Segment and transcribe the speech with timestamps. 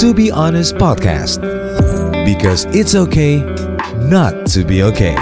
[0.00, 1.44] To Be Honest Podcast.
[2.24, 3.44] Because it's okay
[4.08, 5.12] not to be okay.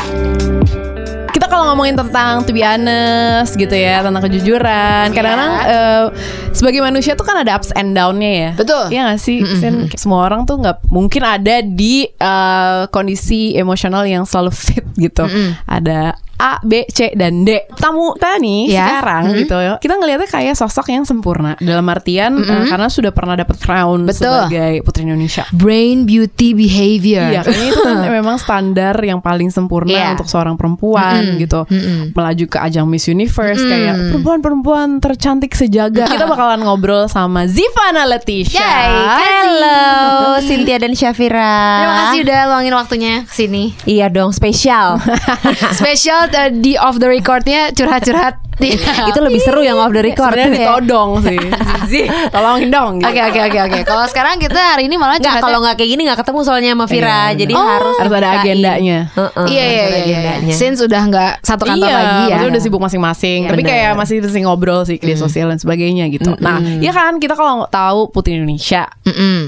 [1.34, 6.04] Kita kalau ngomongin tentang to be honest gitu ya, tentang kejujuran, kadang-kadang eh,
[6.54, 8.50] sebagai manusia tuh kan ada ups and down-nya ya.
[8.54, 8.94] Betul.
[8.94, 9.42] Iya gak sih?
[9.58, 15.26] Kan semua orang tuh nggak mungkin ada di eh, kondisi emosional yang selalu fit gitu.
[15.66, 17.68] Ada A, B, C, dan D.
[17.70, 18.84] Tamu kita nih Ya.
[18.88, 19.38] sekarang Mm-mm.
[19.38, 23.56] gitu ya, kita ngelihatnya kayak sosok yang sempurna dalam artian eh, karena sudah pernah dapat
[23.56, 24.48] crown Betul.
[24.48, 25.44] sebagai Putri Indonesia.
[25.52, 27.28] Brain beauty behavior.
[27.28, 30.06] Iya, kayaknya itu kan memang standar yang paling sempurna Iya.
[30.14, 31.68] untuk seorang perempuan gitu.
[32.10, 36.08] Melaju ke ajang Miss Universe kayak perempuan-perempuan tercantik sejagat.
[36.08, 38.56] Kita bakalan ngobrol sama Zivana Leticia.
[38.56, 38.92] Yay,
[39.50, 39.80] Halo,
[40.40, 41.52] Cynthia dan Syafira.
[41.76, 43.74] Terima kasih udah luangin waktunya ke sini.
[43.84, 44.96] Iya dong, spesial.
[45.76, 48.50] Spesial uh, di off the recordnya curhat-curhat.
[49.10, 50.36] itu lebih seru yang off the record.
[50.36, 50.58] Sebenarnya ya.
[50.68, 51.40] ditodong sih.
[51.88, 52.02] Zizi,
[52.34, 53.00] tolongin dong.
[53.00, 53.08] gitu.
[53.08, 53.80] Oke oke oke oke.
[53.88, 56.86] Kalau sekarang kita hari ini malah Nggak, kalau nggak kayak gini nggak ketemu soalnya sama
[56.86, 57.08] Vira.
[57.08, 57.68] Iya, jadi bener.
[57.72, 58.98] harus Harus ada agendanya.
[59.16, 59.84] Heeh, Iya iya iya.
[59.88, 59.96] iya.
[60.04, 60.54] agendanya.
[60.54, 62.48] Since udah nggak satu kantor iya, lagi ya.
[62.52, 63.40] udah sibuk masing-masing.
[63.48, 63.70] Tapi bener.
[63.72, 66.36] kayak masih masih ngobrol sih di sosial dan sebagainya gitu.
[66.36, 68.92] Nah, iya kan kita kalau tahu Putri Indonesia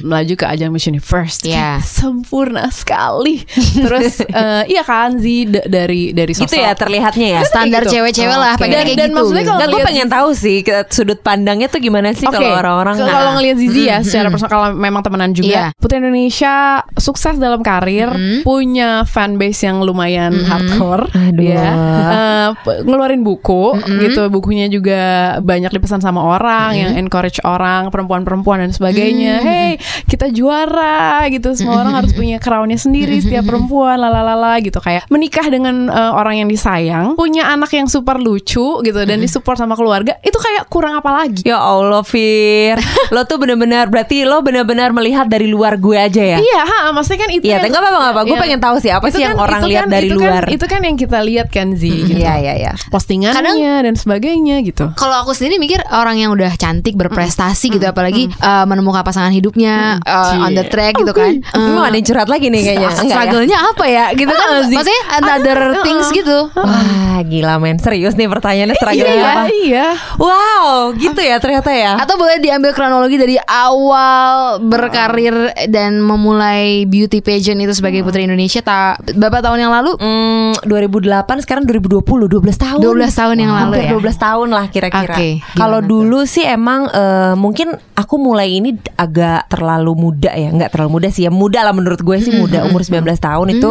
[0.03, 1.81] melaju ke ajang Miss Universe Iya.
[1.97, 3.45] sempurna sekali
[3.77, 7.41] terus eh, iya kan Zi dari dari sosok Gitu ya terlihatnya ya.
[7.43, 7.99] Standar gitu.
[7.99, 9.17] cewek-cewek lah pengen Dan- kayak dan gitu.
[9.17, 10.57] maksudnya kalau gue ngeliat pengen tahu sih
[10.89, 15.01] sudut pandangnya tuh gimana sih kalau orang-orang kalau ngelihat Zizi ya secara personal kalau memang
[15.01, 15.65] temenan juga Iya.
[15.75, 16.55] Putri Indonesia
[16.95, 18.09] sukses dalam karir
[18.43, 21.43] punya fanbase yang lumayan hardcore Aduh.
[21.43, 21.71] ya.
[21.73, 24.29] Eh, p- ngeluarin buku gitu.
[24.29, 25.01] Bukunya juga
[25.39, 29.35] banyak dipesan sama orang yang encourage orang perempuan-perempuan dan sebagainya.
[29.41, 29.71] Hey
[30.05, 31.53] kita juara gitu.
[31.53, 34.79] Semua orang harus punya crownnya sendiri setiap perempuan lalalala gitu.
[34.79, 39.57] Kayak menikah dengan eh, orang yang disayang punya anak yang super lucu gitu dan disupport
[39.57, 42.77] sama keluarga itu kayak kurang apa lagi Ya Allah Fir
[43.09, 47.25] Lo tuh bener-bener Berarti lo bener-bener melihat dari luar gue aja ya Iya, ha, maksudnya
[47.25, 47.45] kan itu.
[47.45, 48.21] Iya, yang- apa-apa.
[48.25, 48.43] Gue Iya.
[48.43, 50.43] pengen tahu sih apa Itu sih yang orang lihat dari itu luar.
[50.45, 52.19] Kan, itu kan yang kita lihat kan Zi gitu.
[52.19, 52.73] Iya, iya, iya.
[52.91, 54.91] Postingannya dan sebagainya gitu.
[54.97, 60.03] Kalau aku sendiri mikir orang yang udah cantik berprestasi gitu apalagi uh, menemukan pasangan hidupnya
[60.03, 61.41] uh, on the track gitu kan.
[61.53, 62.99] Emang ada yang curhat lagi nih kayaknya ya?
[62.99, 64.47] Struggle-nya apa ya gitu kan.
[64.67, 66.42] Maksudnya another things gitu.
[66.51, 67.79] Wah gila men.
[67.79, 69.43] Serius nih pertanyaannya struggle Iya, apa?
[69.53, 69.87] iya.
[70.17, 71.99] Wow gitu ya ternyata ya?
[71.99, 75.35] Atau boleh diambil kronologi dari awal berkarir
[75.69, 79.95] dan memulai beauty pageant itu sebagai putri Indonesia ta berapa tahun yang lalu?
[79.99, 82.81] Hmm, 2008 sekarang 2020 12 tahun.
[82.81, 83.93] 12 tahun yang lalu Hampir ya.
[83.99, 85.15] 12 tahun lah kira-kira.
[85.15, 90.49] Oke, Kalau dulu sih emang eh, Mungkin aku mulai ini agak terlalu muda ya.
[90.53, 91.31] Nggak terlalu muda sih ya.
[91.33, 92.65] Muda lah menurut gue sih muda.
[92.69, 93.71] Umur 19 tahun itu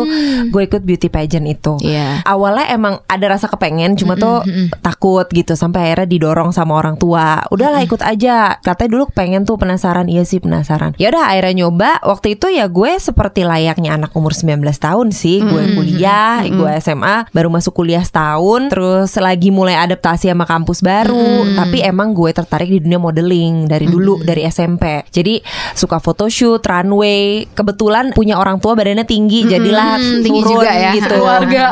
[0.52, 1.80] Gue ikut beauty pageant itu.
[1.82, 2.22] Iya.
[2.28, 4.46] Awalnya emang ada rasa kepengen Cuma tuh
[4.86, 7.42] takut gitu Sampai akhirnya didorong sama orang tua.
[7.50, 8.60] Udahlah ikut aja.
[8.62, 10.06] Katanya dulu pengen tuh penasaran.
[10.12, 10.94] Iya sih penasaran.
[11.02, 12.02] Ya udah akhirnya nyoba.
[12.04, 15.42] Waktu itu ya gue seperti layaknya anak umur 19 tahun sih.
[15.42, 18.70] Gue kuliah Gue SMA Baru masuk kuliah setahun.
[18.70, 21.58] Terus lagi mulai adaptasi sama kampus baru.
[21.58, 25.40] Tapi emang gue tertarik di dunia modeling Dari dulu Dari SMP Jadi
[25.74, 27.50] suka photoshoot Runway.
[27.54, 30.92] Kebetulan punya orang tua badannya tinggi Jadilah tinggi turun juga ya.
[30.96, 31.16] gitu.
[31.18, 31.66] Keluarga.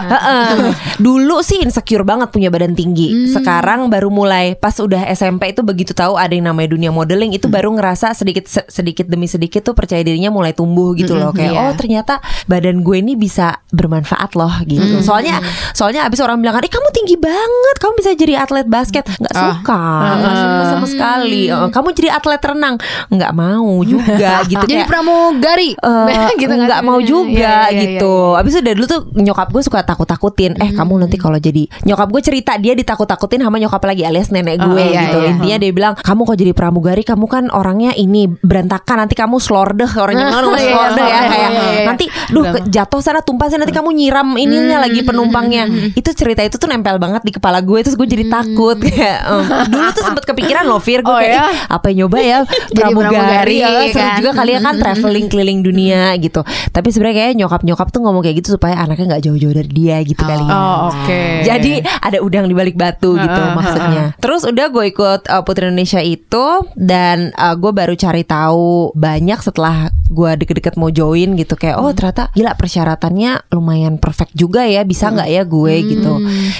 [0.97, 3.29] Dulu sih insecure banget punya badan tinggi.
[3.29, 7.47] Sekarang baru mulai pas udah SMP itu begitu tahu ada yang namanya dunia modeling itu
[7.47, 11.51] baru ngerasa sedikit se- sedikit demi sedikit tuh percaya dirinya mulai tumbuh gitu loh kayak
[11.51, 11.61] iya.
[11.61, 15.01] oh ternyata badan gue ini bisa bermanfaat loh gitu.
[15.01, 15.39] Soalnya
[15.71, 19.81] soalnya abis orang bilang, "Eh, kamu tinggi banget, kamu bisa jadi atlet basket." nggak suka,
[20.15, 21.43] nggak suka sama sekali.
[21.47, 22.75] Eh, kamu jadi atlet renang,
[23.09, 24.05] nggak mau juga
[24.49, 26.65] gitu Jadi kayak pramugari Eh, gitu kan.
[26.65, 28.33] nggak mau juga Iya, iya, gitu.
[28.33, 30.55] Abis itu dari dulu tuh nyokap gue suka takut-takutin.
[30.55, 34.57] Eh kamu nanti kalau jadi nyokap gue cerita dia ditakut-takutin sama nyokap lagi alias nenek
[34.57, 35.17] gue Oh, iya, gitu.
[35.19, 35.29] iya.
[35.31, 39.89] Intinya dia bilang kamu kalau jadi pramugari kamu kan orangnya ini berantakan nanti kamu slordeh
[39.91, 41.83] orangnya kan Iya, slordeh ya iya, kayak iya, iya.
[41.85, 45.63] nanti duh jatuh sana tumpah sana nanti kamu nyiram ininya lagi penumpangnya.
[45.91, 49.41] Itu cerita itu tuh nempel banget di kepala gue terus gue jadi takut kayak em,
[49.67, 51.43] dulu tuh sempet kepikiran loh Fir gue Oh, kayak ya?
[51.43, 52.37] "Ih, apa yang nyoba ya
[52.79, 54.17] pramugari, ya, seru kan?
[54.19, 56.41] juga kali ya kan traveling keliling dunia gitu.
[56.69, 60.21] Tapi sebenarnya kayak nyokap-nyokap tuh ngomong kayak gitu supaya anaknya nggak jauh-jauh dari dia gitu
[60.21, 60.53] kali ya.
[60.59, 61.21] Oh, oke.
[61.47, 64.03] Jadi ada udang di balik batu gitu Heeh, maksudnya.
[64.19, 69.39] Terus udah gue ikut uh, Putri Indonesia itu dan uh, gue baru cari tahu banyak
[69.39, 74.81] setelah gue deket-deket mau join gitu kayak oh ternyata gila persyaratannya lumayan perfect juga ya
[74.81, 75.73] bisa nggak ya gue?
[75.85, 76.13] Gitu.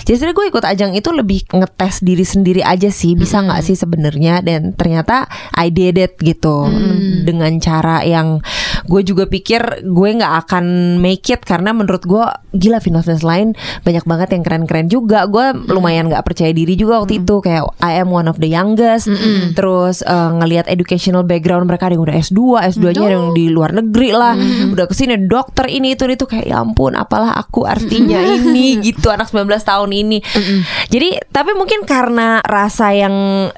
[0.05, 3.73] Jadi sebenarnya gue ikut ajang itu lebih ngetes diri sendiri aja sih bisa nggak sih
[3.73, 4.45] sebenarnya?
[4.45, 5.25] Dan ternyata
[5.57, 6.69] I did it gitu.
[7.25, 8.45] Dengan cara yang
[8.85, 14.05] gue juga pikir gue nggak akan make it karena menurut gue gila finals lain banyak
[14.05, 15.25] banget yang keren-keren juga.
[15.25, 19.09] Gue lumayan nggak percaya diri juga waktu itu kayak I am one of the youngest.
[19.57, 22.41] Terus eh, ngelihat educational background mereka ada yang udah S2
[22.77, 24.35] S2 nya ada yang di luar negeri lah.
[24.67, 26.27] Udah ke sini dokter ini itu itu.
[26.27, 30.17] Kayak ya ampun apalah aku artinya ini gitu anak 19 tahun ini.
[30.91, 33.13] Jadi tapi mungkin karena rasa yang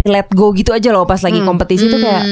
[0.06, 2.24] let go gitu aja loh pas lagi kompetisi tuh kayak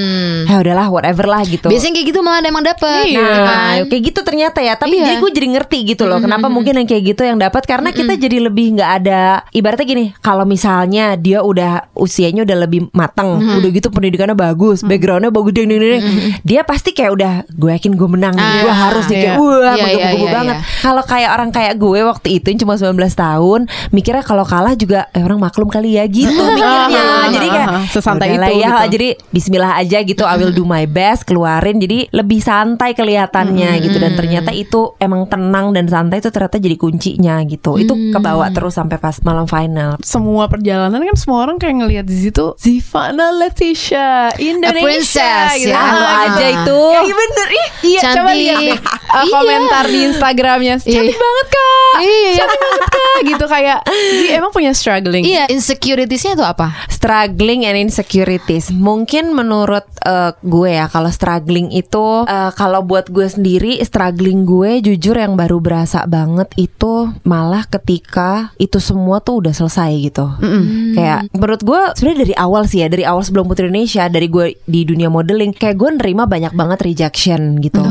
[0.45, 1.71] ya udahlah whatever lah gitu.
[1.71, 3.19] Biasanya kayak gitu malah emang dapet Iya.
[3.19, 3.45] ya kan?
[3.47, 4.73] Nah, kayak gitu ternyata ya.
[4.75, 5.05] Tapi Iya.
[5.07, 6.19] jadi gue jadi ngerti gitu loh.
[6.19, 9.45] Kenapa mungkin yang kayak gitu yang dapat karena kita jadi lebih nggak ada.
[9.49, 15.29] Ibaratnya gini, kalau misalnya dia udah usianya udah lebih matang, udah gitu pendidikannya bagus, backgroundnya
[15.29, 16.01] bagus, ding, ding, ding,
[16.41, 19.35] dia pasti kayak udah gue yakin gue menang, Ah, gue harus nih kayak iya.
[19.37, 20.55] wah Iya, iya, iya, banget.
[20.55, 20.65] iya.
[20.79, 23.59] Kalau kayak orang kayak gue waktu itu yang cuma 19 tahun,
[23.89, 27.05] mikirnya kalau kalah juga eh, orang maklum kali ya gitu mikirnya.
[27.29, 28.87] jadi kayak Sesantai "Udahlah itu ya, gitu.
[28.91, 33.29] jadi Bismillah aja gitu I will do my best keluarin jadi lebih santai kelihatannya
[33.79, 38.49] gitu dan ternyata itu emang tenang dan santai itu ternyata jadi kuncinya gitu itu kebawa
[38.49, 43.31] terus sampai pas malam final semua perjalanan kan semua orang kayak ngelihat di situ Zivana
[43.31, 45.69] Leticia Indonesia princess, gitu.
[45.69, 45.77] ya.
[45.77, 46.79] Ah, Lu aja itu.
[46.89, 48.39] Kayak bener ih, iya coba Cantik.
[48.39, 49.31] lihat deh uh, Iya.
[49.31, 51.17] komentar di Instagramnya cantik Iya.
[51.17, 52.31] banget kak Iya.
[52.35, 56.67] cantik banget kak gitu kayak Zi emang punya struggling Iya, insecuritiesnya itu apa?
[56.89, 63.25] struggling and insecurities mungkin menurut eh, gue ya kalau struggling itu eh, kalau buat gue
[63.25, 69.53] sendiri struggling gue jujur yang baru berasa banget itu malah ketika itu semua tuh udah
[69.53, 70.25] selesai gitu
[70.93, 74.45] kayak menurut gue sebenarnya dari awal sih ya dari awal sebelum Putri Indonesia dari gue
[74.61, 77.18] di dunia modeling kayak gue nerima banyak banget rejection
[77.59, 77.83] gitu.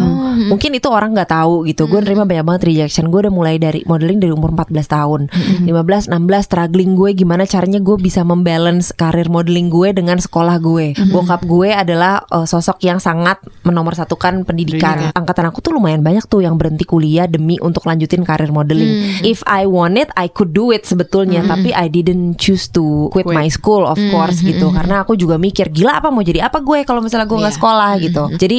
[0.48, 1.84] Mungkin itu orang nggak tahu gitu.
[1.84, 3.10] Gue nerima banyak banget rejection.
[3.10, 5.20] Gue udah mulai dari modeling dari umur 14 tahun.
[5.66, 10.96] 15 16 struggling gue gimana caranya gue bisa membalance karir modeling gue dengan sekolah gue.
[11.10, 15.10] Bokap gue adalah uh, sosok yang sangat menomorsatukan pendidikan.
[15.12, 19.20] Angkatan aku tuh lumayan banyak tuh yang berhenti kuliah demi untuk lanjutin karir modeling.
[19.22, 21.44] If I want it I could do it sebetulnya.
[21.44, 23.36] Tapi I didn't choose to quit, Quit.
[23.36, 24.70] my school of course gitu.
[24.70, 27.58] Karena aku juga mikir gila apa mau jadi apa gue kalau misalnya gue nggak Iya.
[27.58, 27.90] sekolah?
[27.98, 28.22] Gitu.
[28.38, 28.58] Jadi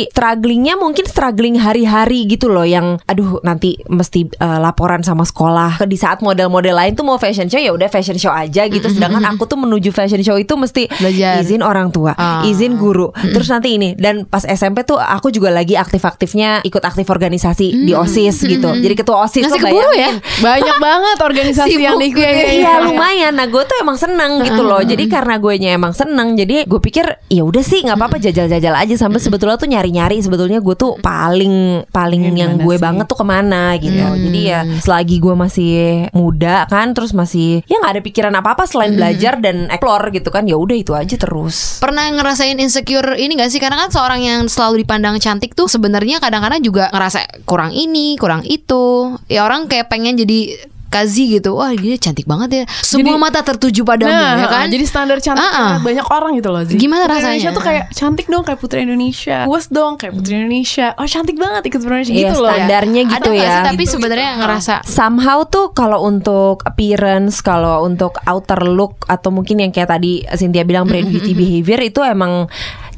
[0.60, 5.80] strugglingnya mungkin struggling hari-hari gitu loh yang aduh nanti mesti uh, laporan sama sekolah.
[5.88, 8.92] Di saat model-model lain tuh mau fashion show ya udah fashion show aja gitu.
[8.92, 11.40] Sedangkan aku tuh menuju fashion show itu mesti Belajar.
[11.40, 12.44] izin orang tua Ah.
[12.44, 13.16] izin guru.
[13.16, 17.96] Terus nanti ini dan pas SMP tuh aku juga lagi aktif-aktifnya ikut aktif organisasi di
[17.96, 18.76] osis gitu.
[18.76, 20.12] Jadi ketua osis Ngasih keburu ya?
[20.44, 21.86] banyak banget organisasi Sibuk.
[21.88, 22.28] yang diikuti
[22.60, 23.32] Iya lumayan.
[23.40, 24.84] Nah gue tuh emang seneng gitu loh.
[24.84, 28.96] Jadi karena gue emang seneng Jadi gue pikir ya udah sih nggak apa-apa jajal-jajal aja.
[29.00, 32.84] Sampai sebetulnya tuh nyari-nyari Sebetulnya gue tuh paling Paling Yang yang gue sih?
[32.84, 35.74] banget tuh ke mana gitu Jadi ya selagi gue masih
[36.16, 40.48] muda kan Terus masih Ya nggak ada pikiran apa-apa Selain belajar dan explore gitu kan
[40.48, 43.58] Ya udah itu aja terus Pernah ngerasain insecure ini gak sih?
[43.58, 48.46] Karena kan seorang yang selalu dipandang cantik tuh sebenarnya kadang-kadang juga ngerasa kurang ini, kurang
[48.46, 49.16] itu.
[49.32, 50.56] Ya orang kayak pengen jadi
[50.90, 51.54] Kazi gitu.
[51.54, 52.64] Wah, dia cantik banget ya.
[52.82, 54.66] Semua Jadi- mata tertuju padamu Nah, ya kan?
[54.68, 55.76] jadi standar cantik Ah, ah.
[55.80, 56.76] banyak orang gitu loh Zi.
[56.76, 57.30] Gimana Putri rasanya?
[57.32, 61.38] Indonesia tuh kayak cantik dong kayak Putri Indonesia Puas dong kayak Putri Indonesia Oh cantik
[61.38, 65.40] banget ikut Putri Indonesia Iya, gitu loh standarnya gitu ya sih tapi sebenarnya ngerasa somehow
[65.46, 70.86] tuh kalau untuk appearance, kalau untuk outer look atau mungkin yang kayak tadi Cynthia bilang
[70.86, 72.50] brand beauty behavior itu emang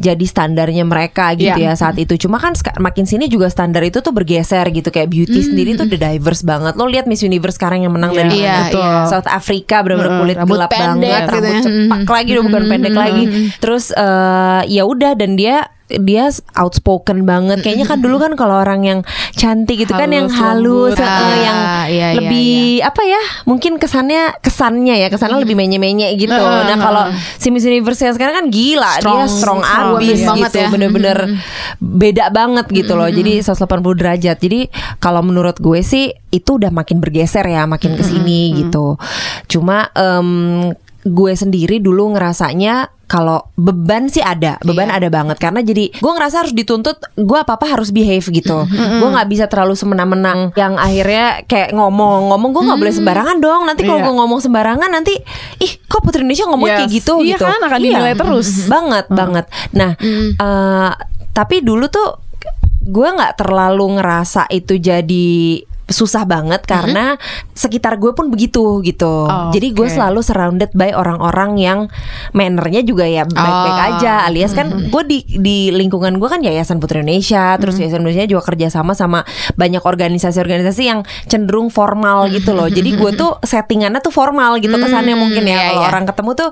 [0.02, 1.72] jadi standarnya mereka gitu Iya.
[1.72, 2.18] ya saat itu.
[2.18, 6.02] Cuma kan makin sini juga standar itu tuh bergeser gitu kayak beauty sendiri tuh udah
[6.10, 6.74] diverse banget.
[6.74, 8.72] Lo lihat Miss Universe sekarang yang menang Iya, dari iya, mana?
[8.74, 8.92] iya.
[9.06, 11.62] South Africa bener-bener Mm-mm, kulit rambut gelap pendek banget, gitu rambut ya.
[11.62, 13.24] cepak lagi udah bukan pendek lagi.
[13.58, 15.56] Terus eh, ya udah dan dia
[16.00, 17.60] dia outspoken banget.
[17.66, 19.00] Kayaknya kan dulu kan kalau orang yang
[19.36, 21.12] cantik itu kan yang Halus, halus, lembut.
[21.12, 21.60] Ah, yang
[21.92, 22.52] iya, iya, lebih
[22.86, 23.22] apa ya?
[23.44, 26.32] Mungkin kesannya kesannya ya kesannya lebih menye-menye gitu.
[26.32, 27.04] Heeh, Nah kalau
[27.36, 30.68] si Miss Universe yang sekarang kan gila dia Strong, strong strong abis banget gitu, ya.
[30.72, 31.18] bener-bener
[31.82, 33.10] beda banget gitu loh.
[33.12, 34.38] Jadi 180 derajat.
[34.40, 34.70] Jadi
[35.02, 38.96] kalau menurut gue sih itu udah makin bergeser ya, makin ke sini gitu.
[39.52, 40.72] Cuma em,
[41.02, 45.04] gue sendiri dulu ngerasanya kalau beban sih ada, beban Iya.
[45.04, 48.64] ada banget karena jadi gue ngerasa harus dituntut gue apa apa harus behave gitu.
[48.72, 53.68] Gue nggak bisa terlalu semena-menang yang akhirnya kayak ngomong-ngomong gue nggak boleh sembarangan dong.
[53.68, 54.08] Nanti kalau Iya.
[54.08, 55.12] gue ngomong sembarangan nanti
[55.60, 56.78] ih kok Putri Indonesia ngomong Yes.
[56.80, 57.44] kayak gitu Iya gitu.
[57.52, 58.48] kan, akan dinilai terus.
[58.72, 59.46] Banget banget.
[59.76, 59.92] Nah,
[60.40, 60.92] eh,
[61.36, 62.16] tapi dulu tuh
[62.82, 65.28] gue nggak terlalu ngerasa itu jadi
[65.92, 67.16] susah banget karena
[67.52, 69.28] sekitar gue pun begitu gitu.
[69.28, 69.92] Oh, Jadi gue oke.
[69.92, 71.80] selalu surrounded by orang-orang yang
[72.32, 73.88] mannernya juga ya baik-baik Oh.
[73.94, 74.14] aja.
[74.24, 78.44] Alias kan gue di di lingkungan gue kan Yayasan Putri Indonesia, terus Yayasan Indonesia juga
[78.48, 79.22] kerja sama sama
[79.54, 82.68] banyak organisasi-organisasi yang cenderung formal gitu loh.
[82.68, 85.52] Jadi gue tuh settingannya tuh formal gitu kesannya mungkin ya.
[85.52, 85.90] iya, Kalau iya.
[85.90, 86.50] orang ketemu tuh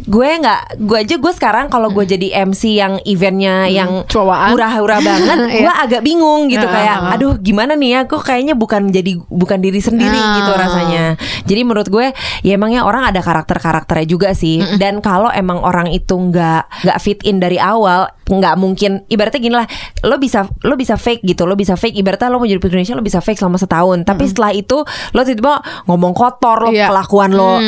[0.00, 4.52] gue nggak gue aja gue sekarang kalau gue jadi MC yang eventnya yang Cowaan.
[4.52, 8.77] hura-hura banget, gue agak bingung gitu Ah, kayak aduh gimana nih ya kok kayaknya bukan
[8.88, 10.36] jadi bukan diri sendiri Ah.
[10.38, 11.04] gitu rasanya.
[11.42, 14.62] Jadi menurut gue ya emangnya orang ada karakter-karakternya juga sih.
[14.76, 19.54] Dan kalau emang orang itu nggak nggak fit in dari awal, nggak mungkin ibaratnya gini
[19.54, 19.66] lah,
[20.02, 22.94] lo bisa lo bisa fake gitu, lo bisa fake ibaratnya lo mau jadi putri Indonesia
[22.94, 24.04] lo bisa fake selama setahun.
[24.04, 24.78] Tapi setelah itu
[25.12, 26.86] lo tiba-tiba ngomong kotor lo Iya.
[26.88, 27.58] kelakuan lo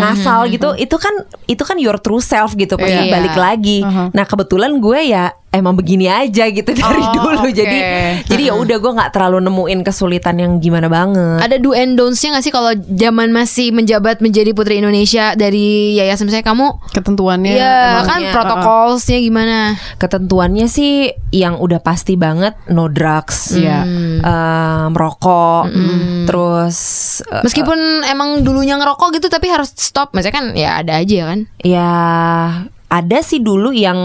[0.00, 1.14] ngasal gitu, itu kan
[1.46, 3.12] itu kan your true self gitu pasti Iya.
[3.12, 3.78] balik lagi.
[3.80, 4.08] Uh-huh.
[4.10, 7.42] Nah kebetulan gue ya emang begini aja gitu dari Oh, dulu.
[7.42, 7.50] oke.
[7.50, 7.78] Jadi
[8.26, 11.40] jadi ya udah gue nggak terlalu nemuin kesulitan yang gimana banget.
[11.40, 16.26] Ada do and don'ts-nya gak sih kalau zaman masih menjabat menjadi Putri Indonesia dari yayasan
[16.26, 19.58] misalnya kamu Ketentuannya Iya kan Emangnya, protokolnya gimana?
[19.96, 20.92] Ketentuannya sih
[21.30, 23.84] yang udah pasti banget no drugs, Iya.
[24.18, 25.72] eh, merokok,
[26.24, 26.78] terus
[27.22, 30.12] eh, Meskipun emang dulunya ngerokok gitu tapi harus stop.
[30.12, 31.40] Maksudnya kan ya ada aja kan.
[31.58, 31.90] ya
[32.86, 33.98] ada sih dulu yang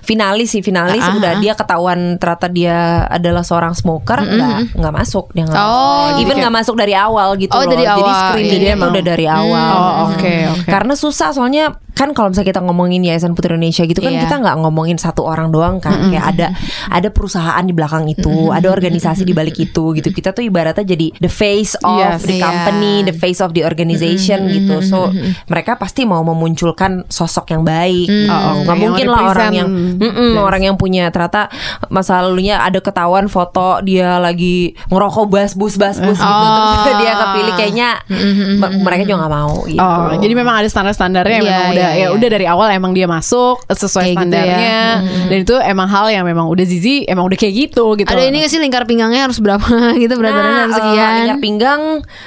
[0.00, 1.40] finalis sih finalis Ah, udah ah.
[1.40, 2.76] dia ketahuan ternyata dia
[3.06, 5.68] adalah seorang smoker nggak nggak masuk dia nggak Oh,
[6.08, 6.20] masuk.
[6.20, 8.80] even jadi nggak masuk dari awal gitu Oh, loh dari jadi awal, screeningnya iya.
[8.80, 10.68] tuh udah dari awal Oh, oke, oke.
[10.68, 11.64] karena susah soalnya
[11.94, 14.26] kan kalau misalnya kita ngomongin Yayasan Putri Indonesia gitu kan Iya.
[14.26, 16.46] kita nggak ngomongin satu orang doang kan kayak ada
[16.90, 21.14] ada perusahaan di belakang itu ada organisasi di balik itu gitu kita tuh ibaratnya jadi
[21.22, 22.26] the face of Yes.
[22.26, 22.42] the Iya.
[22.42, 25.14] company the face of the organization gitu so
[25.46, 28.30] mereka pasti mau memunculkan sosok yang baik gitu.
[28.30, 28.60] Oh, oke.
[28.60, 31.48] nggak Yang mungkin lah orang yang Mm-mm, orang yang punya ternyata
[31.88, 34.54] masa lalunya ada ketahuan foto dia lagi
[34.86, 36.82] ngerokok bas-bus bas-bus gitu Oh.
[36.82, 37.88] terus dia kepilih kayaknya
[38.54, 41.82] me- mereka juga nggak mau gitu Oh, jadi memang ada standar-standarnya yang Iya, memang udah
[41.84, 42.08] iya, ya iya.
[42.10, 44.88] udah dari awal emang dia masuk sesuai Kayak gitu standarnya ya.
[45.24, 48.06] dan itu emang hal yang memang udah zizi emang udah kayak gitu gitu.
[48.06, 49.64] Ada ini gak sih lingkar pinggangnya harus berapa
[50.02, 51.12] gitu berat badannya harus eh, sekian.
[51.18, 51.80] lingkar pinggang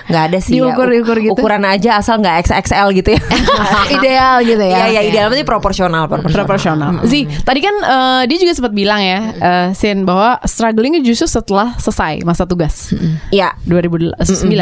[0.07, 0.93] nggak ada sih Diukur- ya.
[0.95, 1.33] diukur gitu?
[1.35, 3.21] Ukuran aja asal nggak XXL gitu ya.
[3.95, 4.77] Ideal gitu ya.
[4.79, 5.43] Iya ya ideal berarti
[5.77, 6.89] proporsional proporsional.
[6.89, 6.91] proporsional.
[7.05, 11.77] Zi, tadi kan eh, dia juga sempat bilang ya, eh, Sin bahwa strugglingnya justru setelah
[11.77, 12.89] selesai masa tugas.
[13.29, 14.17] Iya 2009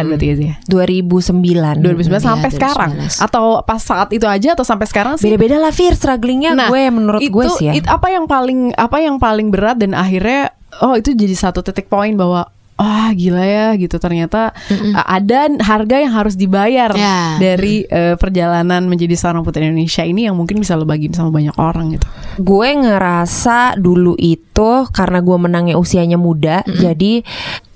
[0.05, 0.45] berarti ya Zi.
[0.45, 0.55] ya?
[0.67, 1.79] 2009.
[1.79, 2.57] 2009 sampai 2019.
[2.57, 5.27] sekarang atau pas saat itu aja atau sampai sekarang sih?
[5.27, 7.73] Beda-beda lah Fir strugglingnya gue menurut Nah, itu, gue sih ya.
[7.73, 11.87] it- apa yang paling apa yang paling berat dan akhirnya oh itu jadi satu titik
[11.87, 17.39] poin bahwa Wah gila ya gitu ternyata uh, ada harga yang harus dibayar Ya.
[17.39, 21.55] dari uh, perjalanan menjadi seorang putri Indonesia ini yang mungkin bisa lo bagiin sama banyak
[21.55, 22.07] orang gitu.
[22.35, 27.23] gue ngerasa dulu itu karena gue menangnya usianya muda jadi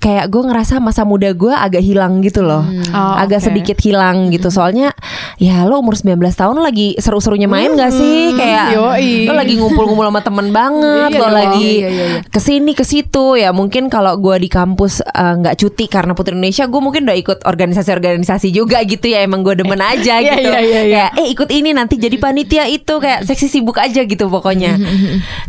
[0.00, 2.64] kayak gue ngerasa masa muda gue agak hilang gitu loh.
[2.90, 3.52] Oh, agak oke.
[3.52, 4.48] sedikit hilang gitu.
[4.48, 4.96] Soalnya
[5.36, 8.32] ya lo umur 19 tahun lo lagi seru-serunya main gak sih?
[8.32, 9.28] Kayak yoi.
[9.28, 11.36] lo lagi ngumpul-ngumpul sama temen banget Iya lo dong.
[11.36, 12.20] lagi Iya, iya, iya.
[12.24, 16.32] ke sini ke situ ya mungkin kalau gue di kampus eh, nggak cuti karena Putri
[16.32, 19.20] Indonesia gue mungkin udah ikut organisasi-organisasi juga gitu ya.
[19.20, 20.48] Emang gue demen aja Iya, gitu.
[20.48, 21.04] iya, iya, iya.
[21.06, 22.96] Kayak, eh ikut ini nanti jadi panitia itu.
[22.96, 24.80] Kayak seksi sibuk aja gitu pokoknya.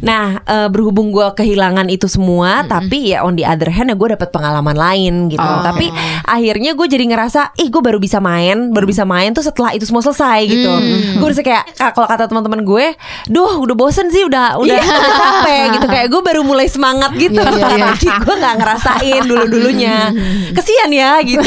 [0.02, 4.10] Nah eh, berhubung gue kehilangan itu semua tapi ya on the other hand ya gue
[4.12, 5.38] dapet pengalaman lain gitu.
[5.40, 5.62] Oh.
[5.62, 5.94] tapi
[6.24, 9.86] akhirnya gue jadi ngerasa ih gue baru bisa main baru bisa main tuh setelah itu
[9.86, 10.72] semua selesai gitu.
[11.16, 12.86] Gue udah kayak ka- kalau kata teman-teman gue
[13.28, 15.86] duh udah bosen sih udah udah, udah capek gitu.
[15.86, 17.38] Kayak gue baru mulai semangat gitu.
[17.38, 18.16] Iya, iya, iya.
[18.20, 20.10] Gue nggak ngerasain dulu dulunya
[20.52, 21.46] kesian ya gitu.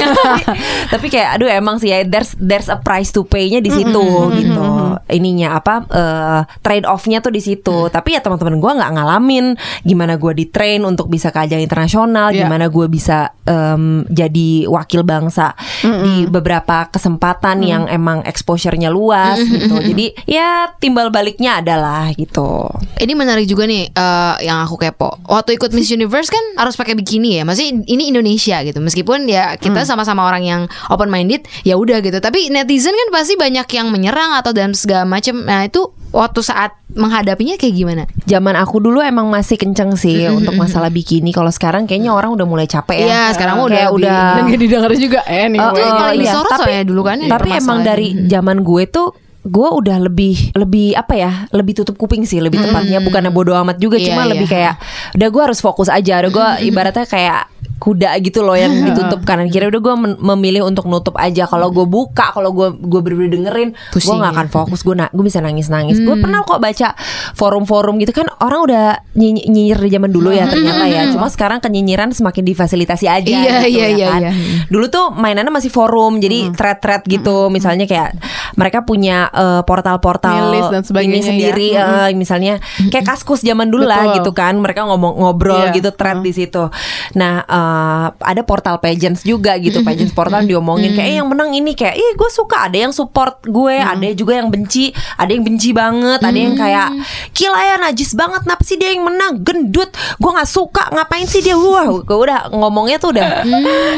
[0.93, 4.65] Tapi kayak aduh emang sih ya there's there's a price to pay-nya di situ gitu.
[5.07, 7.89] ininya apa eh, trade off-nya tuh di situ.
[7.89, 9.47] Tapi ya teman-teman gue nggak ngalamin
[9.83, 12.45] gimana gue di train untuk bisa ke ajang internasional Iya.
[12.45, 19.77] gimana gue bisa em, jadi wakil bangsa di beberapa kesempatan yang emang exposure-nya luas gitu
[19.81, 20.49] jadi ya
[20.79, 25.19] timbal baliknya adalah gitu Ini menarik juga nih eh, yang aku kepo.
[25.27, 27.43] Waktu ikut Miss Universe kan harus pakai bikini ya.
[27.43, 28.79] Masih ini Indonesia gitu.
[28.79, 32.23] Meskipun ya kita sama-sama orang yang open minded, ya udah gitu.
[32.23, 35.43] Tapi netizen kan pasti banyak yang menyerang atau dan segala macam.
[35.43, 38.03] Nah, itu waktu saat menghadapinya kayak gimana?
[38.23, 41.35] Zaman aku dulu emang masih kenceng sih untuk masalah bikini.
[41.35, 43.07] Kalau sekarang kayaknya orang udah mulai capek ya.
[43.11, 44.23] Iya, sekarang udah Kayak lebih- udah.
[44.31, 45.83] Dan gak didengar juga anyway.
[45.83, 46.31] Oh, paling iya.
[46.31, 47.17] disorot Tapi- soalnya dulu kan.
[47.19, 49.09] ya, Tapi emang dari zaman gue tuh
[49.45, 53.77] gue udah lebih lebih apa ya lebih tutup kuping sih lebih tepatnya bukannya bodo amat
[53.77, 54.31] juga Iya, cuma iya.
[54.33, 54.75] lebih kayak
[55.13, 59.47] udah gue harus fokus aja udah gue ibaratnya kayak kuda gitu loh yang ditutup kanan
[59.47, 59.67] kiri.
[59.67, 61.45] Udah gue memilih untuk nutup aja.
[61.45, 64.37] Kalau gue buka kalau gue gue bener dengerin gue nggak ya.
[64.37, 64.81] akan fokus.
[64.81, 66.97] Gue na gue bisa nangis nangis gue pernah kok baca
[67.33, 71.09] forum-forum gitu kan orang udah nyinyi- nyinyir di zaman dulu ya ternyata ya.
[71.11, 74.21] Cuma sekarang kenyinyiran semakin difasilitasi aja Iya, gitu iya, ya iya, kan.
[74.23, 74.33] iya.
[74.67, 77.49] dulu tuh mainannya masih forum jadi thread-thread gitu.
[77.49, 78.17] Misalnya kayak
[78.55, 80.53] mereka punya eh, portal-portal
[80.97, 82.09] ini sendiri ya.
[82.09, 84.15] eh, misalnya kayak kaskus zaman dulu lah Betul.
[84.19, 84.55] gitu kan.
[84.57, 85.75] Mereka ngomong ngobrol Iya.
[85.75, 86.69] gitu thread di situ.
[87.15, 91.73] Nah eh, ada portal pageants juga gitu pageants portal diomongin kayak "Eh, yang menang ini
[91.73, 95.71] kayak ih gue suka ada yang support gue ada juga yang benci ada yang benci
[95.71, 96.91] banget ada yang kayak
[97.31, 99.39] gila ya najis banget kenapa sih dia yang menang?
[99.41, 101.55] Gendut gue nggak suka ngapain sih dia?
[101.55, 103.47] Wah gue udah ngomongnya tuh udah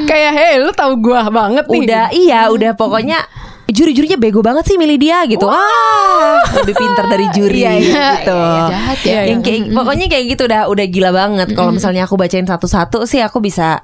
[0.04, 1.80] Kayak hey lu tahu gua banget nih.
[1.80, 3.24] udah iya udah pokoknya
[3.66, 5.46] juri-jurinya bego banget sih milih dia gitu.
[5.46, 8.38] Ah lebih pintar dari juri Iya, iya, gitu.
[8.38, 9.20] iya, jahat ya.
[9.26, 11.48] yang kayak pokoknya kayak gitu udah udah gila banget.
[11.52, 13.82] Kalau misalnya aku bacain satu-satu sih aku bisa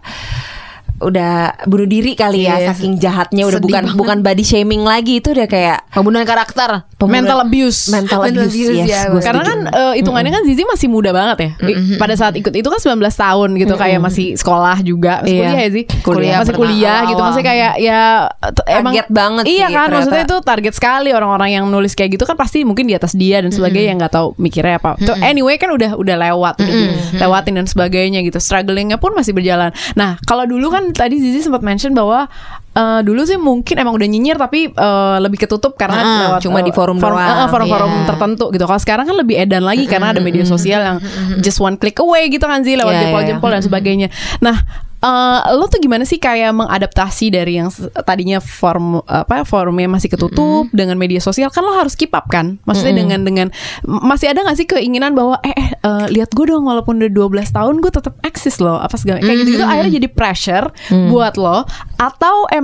[1.02, 1.30] udah
[1.64, 3.96] bunuh diri kali ya Iya, saking jahatnya udah sedih bukan banget.
[3.96, 6.86] bukan body shaming lagi itu udah kayak Pembunuhan karakter.
[6.94, 7.80] pembunuhan- Mental abuse.
[7.88, 11.10] mental Mental abuse, abuse, yes, ya, gua Karena kan eh, hitungannya kan Zizi masih muda
[11.10, 11.50] banget ya.
[11.96, 15.42] Pada saat ikut itu kan 19 tahun gitu kayak masih sekolah juga, masih Iya.
[15.42, 15.84] kuliah ya sih.
[16.00, 17.12] Kuliah masih kuliah gitu.
[17.12, 17.24] awal-awal.
[17.24, 18.00] Maksudnya kayak ya
[18.48, 19.94] t- emang Target banget Iya sih kan ternyata.
[19.96, 23.38] maksudnya itu target sekali orang-orang yang nulis kayak gitu kan pasti mungkin di atas dia
[23.38, 24.94] dan sebagainya yang nggak tahu mikirnya apa.
[24.96, 26.76] Tuh, anyway kan udah udah lewat, udah
[27.18, 28.38] lewatin dan sebagainya gitu.
[28.38, 29.72] Strugglingnya pun masih berjalan.
[29.92, 32.28] Nah kalau dulu kan tadi Zizi sempat mention bahwa
[32.72, 36.58] eh, dulu sih mungkin emang udah nyinyir tapi eh, lebih ketutup karena Ah, lewat cuma
[36.58, 37.16] eh, di forum doang.
[37.18, 38.06] eh, eh, forum-forum Iya.
[38.06, 38.64] tertentu gitu.
[38.64, 40.98] Kalau sekarang kan lebih edan lagi karena ada media sosial yang
[41.38, 44.08] just one click away gitu kan sih lewat Iya, iya, jempol-jempol dan sebagainya.
[44.38, 44.56] Nah,
[44.98, 50.70] eh, lo tuh gimana sih kayak mengadaptasi dari yang tadinya form apa forumnya masih ketutup
[50.70, 51.50] dengan media sosial?
[51.50, 52.62] Kan lo harus keep up kan?
[52.62, 53.48] Maksudnya dengan dengan
[53.84, 57.18] masih ada gak sih keinginan bahwa eh, eh eh, lihat gue dong walaupun udah 12
[57.50, 60.66] tahun gue tetap eksis loh apa segala kayak gitu gitu akhirnya jadi pressure
[61.10, 61.66] buat lo?
[61.98, 62.61] Atau emang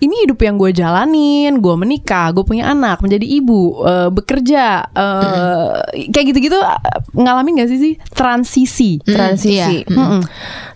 [0.00, 5.70] ini hidup yang gue jalanin gue menikah gue punya anak menjadi ibu eh, bekerja eh,
[6.14, 7.94] kayak gitu-gitu eh, ngalamin gak sih sih?
[8.14, 8.90] Transisi.
[9.02, 9.84] Transisi.
[9.84, 9.90] Iya.
[9.90, 10.22] Mm-mm.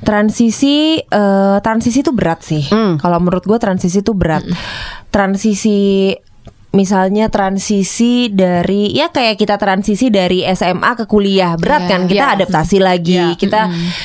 [0.05, 2.65] transisi eh, transisi itu berat sih.
[2.69, 2.99] Mm.
[2.99, 4.43] kalau menurut gue transisi itu berat.
[5.15, 6.11] Transisi
[6.75, 11.55] misalnya transisi dari ya kayak kita transisi dari SMA ke kuliah.
[11.55, 12.01] Berat Iya, kan?
[12.11, 12.35] Kita iya.
[12.35, 13.15] adaptasi lagi.
[13.15, 13.39] Iya.
[13.39, 13.61] kita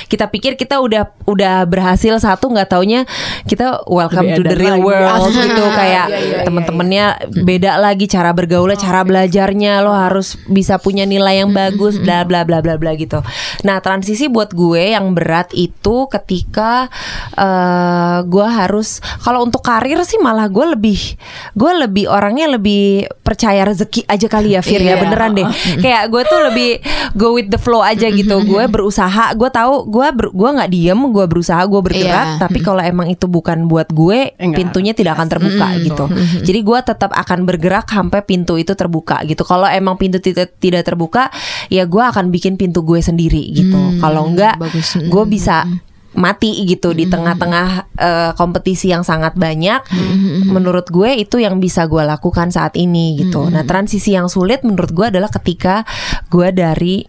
[0.05, 3.09] kita pikir kita udah udah berhasil satu nggak taunya
[3.49, 4.85] kita welcome Lebih to the real lagi.
[4.85, 5.63] world gitu.
[5.73, 7.05] Kayak Iya, iya, iya, temen-temennya
[7.41, 9.81] beda lagi cara bergaulnya cara belajarnya.
[9.81, 13.25] Lo harus bisa punya nilai yang bagus bla bla bla bla bla gitu.
[13.65, 16.85] Nah transisi buat gue yang berat itu ketika
[17.33, 20.99] eh gue harus kalau untuk karir sih malah gue lebih
[21.55, 22.58] gue lebih orangnya lebih
[23.23, 24.95] percaya rezeki aja kali ya Fir ya.
[24.95, 24.95] Iya.
[25.01, 25.47] beneran deh.
[25.83, 26.69] Kayak gue tuh lebih
[27.15, 28.41] go with the flow aja gitu.
[28.43, 29.33] Gue berusaha.
[29.33, 32.27] Gue tahu gue ber, gue nggak diem gue berusaha gue bergerak.
[32.29, 32.41] Iya.
[32.41, 34.57] tapi kalau emang itu bukan buat gue Enggak.
[34.57, 36.05] pintunya tidak akan terbuka gitu.
[36.45, 39.41] Jadi gue tetap akan bergerak sampai pintu itu terbuka gitu.
[39.47, 41.31] Kalau emang pintu tidak tidak terbuka
[41.71, 43.79] ya gue akan bikin pintu gue sendiri gitu.
[43.99, 44.59] Kalau enggak
[44.95, 45.63] gue bisa
[46.19, 49.81] mati gitu di tengah-tengah eh, kompetisi yang sangat banyak.
[50.51, 53.47] Menurut gue itu yang bisa gue lakukan saat ini gitu.
[53.47, 55.87] Nah transisi yang sulit menurut gue adalah ketika
[56.27, 57.07] gue dari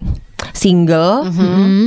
[0.52, 1.26] single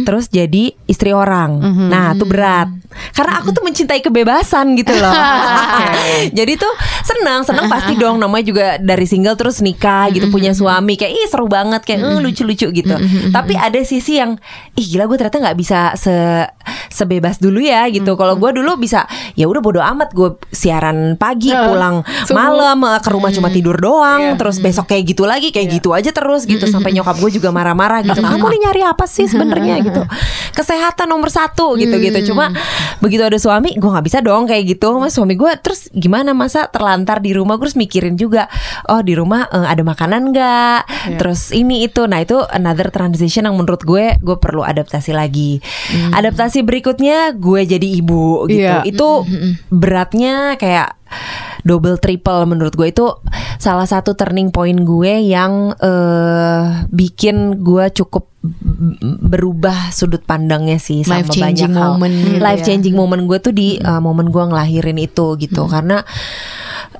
[0.03, 1.59] terus jadi istri orang.
[1.89, 2.69] Nah itu berat.
[3.13, 5.09] Karena aku tuh mencintai kebebasan gitu loh.
[6.37, 6.69] Jadi tuh
[7.01, 8.21] senang senang pasti dong.
[8.21, 10.93] Namanya juga dari single terus nikah gitu punya suami.
[10.93, 12.95] Kayak ih seru banget kayak eh, lucu-lucu gitu.
[13.33, 14.37] Tapi ada sisi yang
[14.77, 16.13] ih gila gue ternyata nggak bisa se
[16.93, 18.13] sebebas dulu ya gitu.
[18.13, 22.01] Kalau gue dulu bisa ya udah bodo amat gue siaran pagi Eh, pulang
[22.33, 26.13] malam eh, ke rumah cuma tidur doang terus besok kayak gitu lagi kayak gitu aja
[26.13, 26.69] terus gitu.
[26.69, 28.21] Sampai nyokap gue juga marah-marah gitu.
[28.21, 30.05] Kamu nih nyari apa sih sebenarnya gitu.
[30.57, 32.33] Kesehatan nomor satu gitu gitu.
[32.33, 32.53] Cuma
[33.01, 34.93] begitu ada suami gue nggak bisa dong kayak gitu.
[35.01, 36.37] Mas suami gue terus gimana?
[36.37, 37.57] Masa terlantar di rumah?
[37.57, 38.45] Gue terus mikirin juga
[38.85, 40.79] oh di rumah eh, ada makanan nggak?
[41.17, 42.05] Terus ini itu.
[42.05, 45.57] Nah itu another transition yang menurut gue gue perlu adaptasi lagi.
[46.13, 48.61] Adaptasi berikutnya gue jadi ibu gitu.
[48.63, 48.85] Iya.
[48.85, 49.09] itu
[49.73, 51.02] beratnya kayak
[51.63, 53.07] double triple menurut gue itu
[53.57, 58.27] salah satu turning point gue yang eh bikin gue cukup
[59.23, 61.83] berubah sudut pandangnya sih sama Life changing banyak hal.
[61.95, 62.65] moment gitu life ya.
[62.67, 66.03] changing moment gue tuh di eh, momen gue ngelahirin itu gitu karena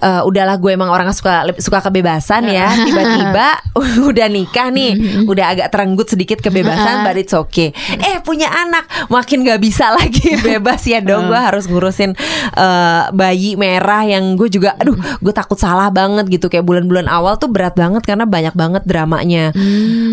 [0.04, 2.68] eh, udahlah gue emang orang suka suka kebebasan ya.
[2.76, 3.48] Tiba-tiba
[4.12, 7.72] udah nikah nih udah agak terenggut sedikit kebebasan but it's okay.
[7.96, 11.32] Eh punya anak makin gak bisa lagi bebas ya dong.
[11.32, 12.12] Gue harus ngurusin
[12.60, 16.52] eh, bayi merah yang gue juga aduh gue takut salah banget gitu.
[16.52, 19.56] Kayak bulan-bulan awal tuh berat banget karena banyak banget dramanya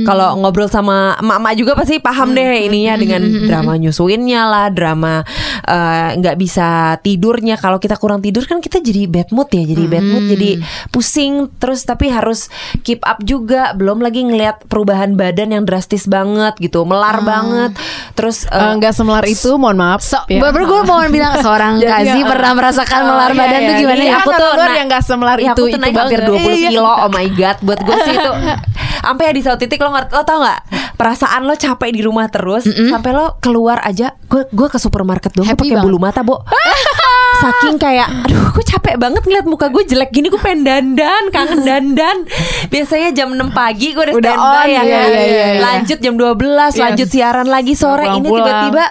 [0.02, 5.22] Kalau ngobrol sama emak-emak juga pasti paham deh ininya dengan drama nyusuinnya lah, drama
[5.62, 7.56] eh, nggak bisa tidurnya.
[7.56, 10.50] Kalau kita kurang tidur kan kita jadi bad mood ya, jadi bad mood, jadi
[10.88, 12.48] pusing terus tapi harus
[12.80, 13.72] keep up juga.
[13.72, 17.72] Belum lagi ngelihat perubahan badan yang drastis banget gitu, melar banget.
[18.14, 20.00] Terus eh, Eh, nggak semelar itu, mohon maaf.
[20.00, 20.38] So, ya.
[20.38, 23.66] baru gue mau bilang seorang Jadi, Kazi ya, pernah merasakan Oh, melar iya, badan iya.
[23.66, 24.16] tuh gimana Iya, ya?
[24.16, 26.42] aku tuh yang nggak semelar Iya, itu aku tuh itu naik hampir banget.
[26.46, 26.70] 20 Iya.
[26.70, 28.32] kilo Oh my god Buat gue sih itu
[29.06, 30.60] Sampai di satu titik lo ngerti Lo tau gak
[30.96, 35.46] Perasaan lo capek di rumah terus Sampai lo keluar aja Gue gue ke supermarket dong
[35.46, 36.40] pakai bulu mata Bo
[37.40, 41.62] Saking kayak Aduh gue capek banget ngeliat muka gue jelek gini Gue pengen dandan Kangen
[41.62, 42.16] dandan
[42.66, 45.08] Biasanya jam 6 pagi Gue udah, Udah standby on, ya iya, kan?
[45.08, 45.60] iya, iya, iya.
[45.60, 46.36] Lanjut jam 12
[46.76, 47.10] Lanjut Yes.
[47.10, 48.36] siaran lagi sore Ini Pulang-pulang.
[48.36, 48.84] tiba-tiba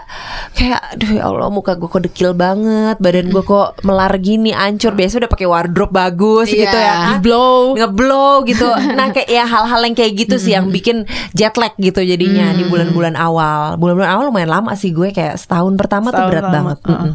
[0.51, 4.91] Kayak Aduh ya Allah muka gue kok dekil banget Badan gue kok melar gini Ancur
[4.91, 6.59] Biasa udah pakai wardrobe bagus Iya.
[6.59, 7.17] gitu ya kan?
[7.19, 7.75] Blow.
[7.75, 8.65] ngeblow gitu.
[8.97, 12.63] Nah kayak ya hal-hal yang kayak gitu sih yang bikin jet lag gitu jadinya di
[12.63, 13.75] bulan-bulan awal.
[13.75, 16.77] Bulan-bulan awal lumayan lama sih gue kayak setahun pertama tuh Setahun berat pertama, banget.
[16.85, 17.11] Mm-mm.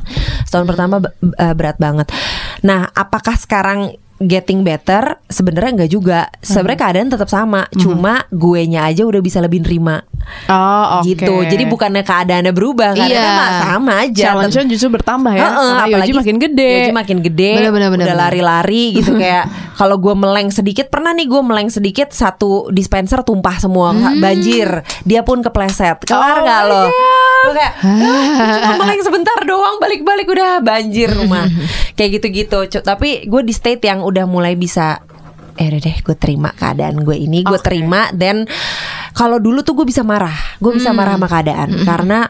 [0.54, 2.14] Setahun pertama eh, berat banget.
[2.62, 5.18] Nah apakah sekarang getting better?
[5.24, 6.20] Sebenarnya enggak juga.
[6.38, 10.02] Sebenarnya keadaan tetap sama, cuma gue nya aja udah bisa lebih nerima
[10.46, 11.06] Oh, oke.
[11.06, 11.44] gitu.
[11.44, 13.36] Jadi bukannya keadaannya berubah, keadaannya Iya.
[13.36, 14.24] mah sama aja.
[14.26, 15.44] challenge-nya justru bertambah ya.
[15.44, 16.72] Heeh, Karena Yoji makin gede.
[16.80, 17.50] Yoji makin gede.
[17.54, 21.68] Bener, bener, bener, udah lari-lari gitu kayak kalau gue meleng sedikit pernah nih gue meleng
[21.68, 24.16] sedikit satu dispenser tumpah semua Hmm.
[24.16, 24.68] banjir.
[25.02, 26.02] Dia pun kepleset.
[26.02, 26.82] Kelar Oh nggak my lo?
[27.44, 31.44] Gue kayak "Ah, cuma meleng sebentar doang balik-balik udah banjir rumah.
[31.92, 32.58] kayak gitu-gitu.
[32.80, 35.00] Tapi gue di state yang udah mulai bisa
[35.54, 37.66] eh udah deh gue terima keadaan gue ini gue Oke.
[37.70, 38.42] terima dan
[39.14, 42.26] kalau dulu tuh gue bisa marah gue bisa marah sama keadaan karena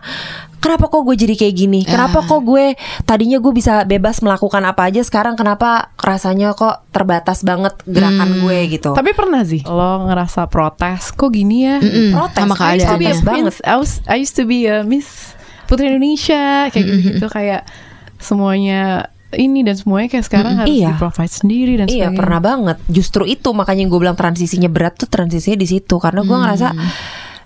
[0.65, 1.81] kenapa kok gue jadi kayak gini?
[1.85, 2.73] Kenapa kok gue
[3.05, 8.59] tadinya gue bisa bebas melakukan apa aja sekarang kenapa rasanya kok terbatas banget gerakan gue
[8.73, 8.97] gitu.
[8.97, 9.61] Tapi pernah sih?
[9.69, 11.77] Lo ngerasa protes kok gini ya?
[11.85, 13.29] Mm-mm, protes, sama I used to be a keadaannya.
[13.29, 13.55] banget.
[13.61, 15.37] I, was, I used to be a Miss
[15.69, 17.69] Putri Indonesia kayak gitu-gitu kayak
[18.17, 20.89] semuanya ini dan semuanya kayak sekarang harus Iya.
[20.91, 22.19] di provide sendiri dan Iya sebagainya.
[22.19, 22.77] pernah banget.
[22.87, 26.69] Justru itu makanya gue bilang transisinya berat tuh transisinya di situ karena gue ngerasa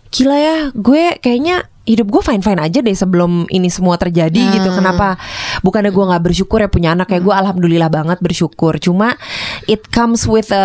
[0.08, 4.68] gila ya gue kayaknya hidup gue fine fine aja deh sebelum ini semua terjadi gitu.
[4.70, 5.16] Kenapa?
[5.60, 8.76] Bukannya gue nggak bersyukur ya punya anak kayak gue alhamdulillah banget bersyukur.
[8.76, 9.16] Cuma
[9.64, 10.64] it comes with a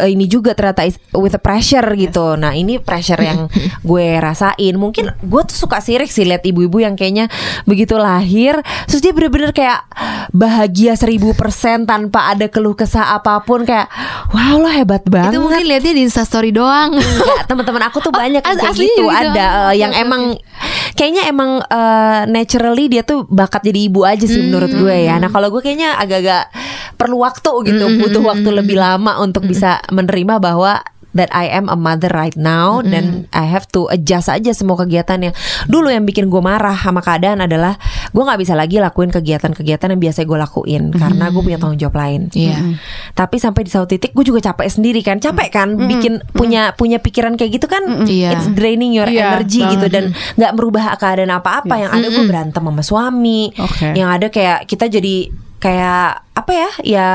[0.00, 2.34] ini juga ternyata is- with a pressure gitu.
[2.34, 3.46] Nah ini pressure yang
[3.88, 4.74] gue rasain.
[4.74, 7.30] Mungkin gue tuh suka sirik sih lihat ibu-ibu yang kayaknya
[7.64, 9.86] begitu lahir, terus dia bener-bener kayak
[10.30, 13.86] bahagia seribu persen tanpa ada keluh kesah apa pun kayak
[14.30, 15.34] wow lo hebat banget.
[15.34, 16.94] Itu mungkin lihatnya di Instastory doang.
[16.94, 19.08] Enggak, teman-teman aku tuh banyak yang As- kayak gitu gitu.
[19.08, 20.22] ada eh, Oke, yang emang
[20.94, 25.16] kayaknya emang eh, naturally dia tuh bakat jadi ibu aja sih menurut gue ya.
[25.16, 26.50] Nah kalau gue kayaknya agak-agak
[26.98, 30.82] perlu waktu gitu, butuh waktu lebih lama untuk bisa menerima bahwa
[31.16, 35.16] that I am a mother right now dan I have to adjust aja semua kegiatan
[35.18, 35.34] yang
[35.64, 37.80] dulu yang bikin gue marah sama keadaan adalah
[38.12, 41.96] gue nggak bisa lagi lakuin kegiatan-kegiatan yang biasa gue lakuin karena gue punya tanggung jawab
[41.96, 42.28] lain.
[42.30, 42.76] Iya.
[43.16, 47.00] Tapi sampai di satu titik gue juga capek sendiri kan, capek kan bikin punya punya
[47.00, 48.36] pikiran kayak gitu kan, Iya.
[48.38, 51.74] it's draining your Iya, energy gitu dan nggak merubah keadaan apa-apa.
[51.88, 53.96] Yang ada gue berantem sama suami, Oke.
[53.96, 57.08] yang ada kayak kita jadi kayak apa ya ya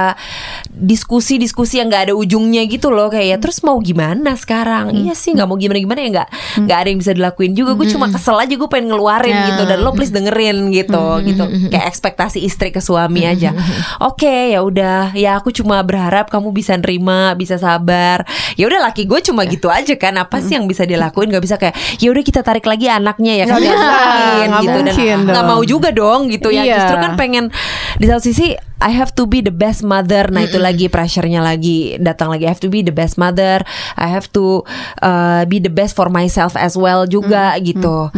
[0.70, 4.94] diskusi-diskusi yang nggak ada ujungnya gitu loh kayak ya terus mau gimana sekarang?
[4.94, 6.30] Iya sih nggak mau gimana gimana ya nggak
[6.70, 7.74] nggak ada yang bisa dilakuin juga.
[7.74, 9.46] Gue cuma kesel aja gue pengen ngeluarin Ya.
[9.50, 9.64] gitu.
[9.66, 11.44] Dan lo please dengerin gitu gitu.
[11.74, 13.58] kayak ekspektasi istri ke suami aja.
[13.98, 15.18] oke ya udah.
[15.18, 18.30] Ya aku cuma berharap kamu bisa nerima bisa sabar.
[18.54, 20.14] Ya udah laki gue cuma gitu aja kan.
[20.22, 21.34] Apa sih yang bisa dilakuin?
[21.34, 23.58] Nggak bisa kayak ya udah kita tarik lagi anaknya ya kan.
[24.62, 24.78] Gitu.
[24.86, 26.62] Dan nggak mau juga dong gitu ya.
[26.62, 26.76] Iya.
[26.78, 27.50] justru kan pengen
[27.98, 30.28] di satu sisi I have to be the best mother.
[30.28, 32.44] Nah itu lagi pressure-nya lagi datang lagi.
[32.44, 33.64] I have to be the best mother.
[33.96, 34.68] I have to
[35.00, 38.12] uh, be the best for myself as well juga gitu.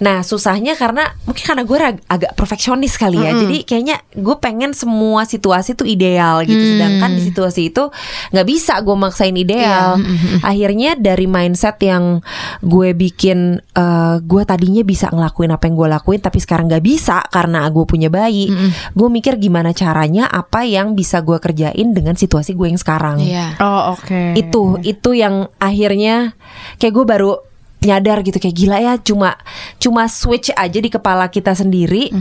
[0.00, 3.36] Nah susahnya karena mungkin karena gue rag- agak perfeksionis kali ya.
[3.36, 6.56] Jadi kayaknya gue pengen semua situasi tuh ideal gitu.
[6.56, 7.92] Sedangkan di situasi itu
[8.32, 10.00] nggak bisa gue maksain ideal.
[10.40, 12.24] Akhirnya dari mindset yang
[12.64, 17.20] gue bikin uh, gue tadinya bisa ngelakuin apa yang gue lakuin tapi sekarang nggak bisa
[17.28, 18.48] karena gue punya bayi.
[18.96, 19.76] Gue mikir gimana
[20.06, 23.18] caranya apa yang bisa gue kerjain dengan situasi gue yang sekarang.
[23.18, 23.58] Iya.
[23.58, 24.38] Oh oke.
[24.38, 26.38] Itu itu yang akhirnya
[26.78, 27.32] kayak gue baru
[27.82, 29.34] nyadar gitu kayak gila ya cuma
[29.82, 32.14] cuma switch aja di kepala kita sendiri.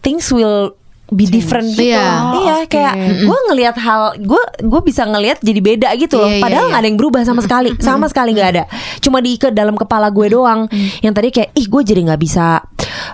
[0.00, 0.72] Things will
[1.10, 1.92] be different gitu.
[1.92, 2.08] Iya.
[2.40, 2.72] Iya, Oh, oke.
[2.72, 6.30] kayak gue ngelihat hal gue gue bisa ngelihat jadi beda gitu loh.
[6.30, 6.70] Iya, iya, Padahal iya.
[6.72, 8.64] nggak ada yang berubah sama sekali, sama sekali nggak ada.
[9.04, 10.70] Cuma di ke dalam kepala gue doang.
[11.04, 12.64] Yang tadi kayak ih gue jadi nggak bisa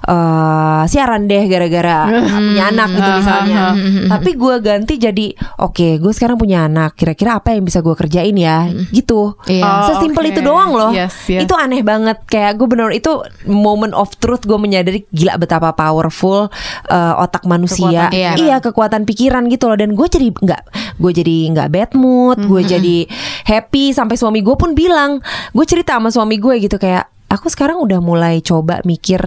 [0.05, 3.65] eh, siaran deh gara-gara punya anak gitu misalnya.
[4.07, 5.27] Tapi gue ganti jadi
[5.61, 6.99] oke, gue sekarang punya anak.
[6.99, 8.69] Kira-kira apa yang bisa gue kerjain ya?
[8.93, 9.37] Gitu.
[9.49, 9.65] Iya.
[9.65, 10.33] Oh, Sesimpel oke.
[10.33, 10.91] itu doang loh.
[10.93, 11.45] Yes, yes.
[11.45, 12.23] Itu aneh banget.
[12.29, 14.45] Kayak gue bener itu moment of truth.
[14.45, 16.49] Gue menyadari gila betapa powerful
[16.91, 18.09] eh, otak manusia.
[18.09, 18.37] Kekuatan pikiran.
[18.39, 19.79] Iya kekuatan pikiran gitu loh.
[19.79, 20.63] Dan gue jadi nggak,
[21.01, 22.39] gue jadi nggak bad mood.
[22.45, 23.07] Gue jadi
[23.47, 23.95] happy.
[23.97, 27.16] Sampai suami gue pun bilang, gue cerita sama suami gue gitu kayak.
[27.27, 29.19] Aku sekarang udah mulai coba mikir,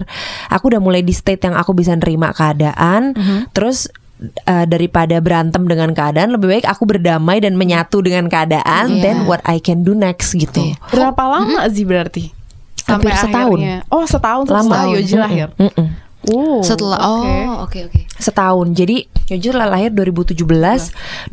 [0.48, 3.12] aku udah mulai di state yang aku bisa nerima keadaan,
[3.50, 3.92] terus
[4.42, 9.02] eh, daripada berantem dengan keadaan lebih baik aku berdamai dan menyatu dengan keadaan Iya.
[9.02, 10.60] then what I can do next gitu.
[10.62, 10.80] Iya.
[10.88, 12.32] Berapa lama sih berarti?
[12.88, 13.58] Hampir setahun.
[13.60, 13.76] akhirnya.
[13.88, 14.92] Oh setahun setelah Lama.
[14.92, 15.48] Yoji lahir.
[15.56, 15.88] Mm-mm.
[16.20, 17.24] Oh, Setelah oke.
[17.24, 18.00] oh oke oke.
[18.16, 18.76] Setahun.
[18.76, 20.36] Jadi jujur lah lahir 2017,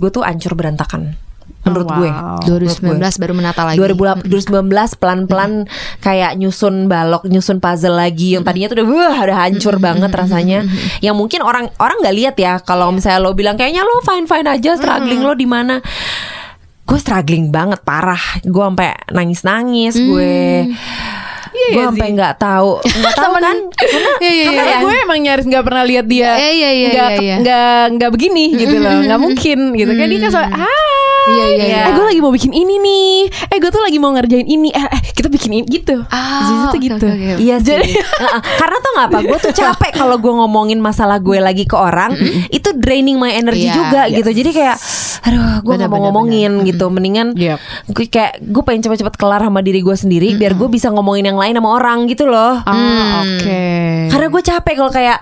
[0.00, 1.12] gue tuh ancur berantakan.
[1.58, 2.08] Menurut Oh, gue.
[2.08, 2.40] wow.
[2.40, 3.76] 2019 baru menata lagi.
[3.76, 5.52] 2018 2019 pelan-pelan
[5.98, 10.64] kayak nyusun balok, nyusun puzzle lagi yang tadinya tuh udah wah udah hancur banget rasanya.
[10.98, 14.48] Yang mungkin orang orang nggak lihat ya kalau misalnya lo bilang kayaknya lo fine fine
[14.48, 15.82] aja, struggling lo di mana?
[16.82, 18.40] Gue struggling banget parah.
[18.40, 20.72] Gue sampai nangis-nangis gue.
[21.48, 22.14] Iya, gue iya sampai sih.
[22.14, 22.70] nggak tahu,
[23.02, 23.56] nggak tahu kan?
[23.74, 24.46] Karena Iya iya iya.
[24.54, 27.36] Karena gue emang nyaris nggak pernah lihat dia Iya, iya, iya, nggak iya, iya.
[27.42, 31.64] nggak nggak begini gitu loh nggak mungkin gitu kan dia kan soal ah Iya, iya,
[31.64, 31.80] iya.
[31.84, 33.16] eh gue lagi mau bikin ini nih.
[33.48, 34.68] Eh gue tuh lagi mau ngerjain ini.
[34.70, 36.00] Eh, eh kita bikin ini gitu.
[36.08, 37.06] Ah, Jadi tuh gitu.
[37.06, 37.40] oke, oke.
[37.40, 37.74] Iya sih.
[37.74, 38.40] Jadi- Heeh.
[38.56, 42.16] Karena tau gak apa Gue tuh capek kalau gue ngomongin masalah gue lagi ke orang.
[42.48, 44.16] Itu draining my energy Iya, juga yes.
[44.18, 44.30] gitu.
[44.34, 44.76] Jadi kayak
[45.18, 46.86] Aduh gue Benar, gak mau ngomongin gitu.
[46.88, 47.58] Mendingan Yep.
[47.90, 51.36] gue kayak Gue pengen cepet-cepet kelar sama diri gue sendiri Biar gue bisa ngomongin yang
[51.36, 52.62] lain sama orang gitu loh.
[52.62, 53.62] Ah oke.
[54.08, 55.18] Karena gue capek kalau kayak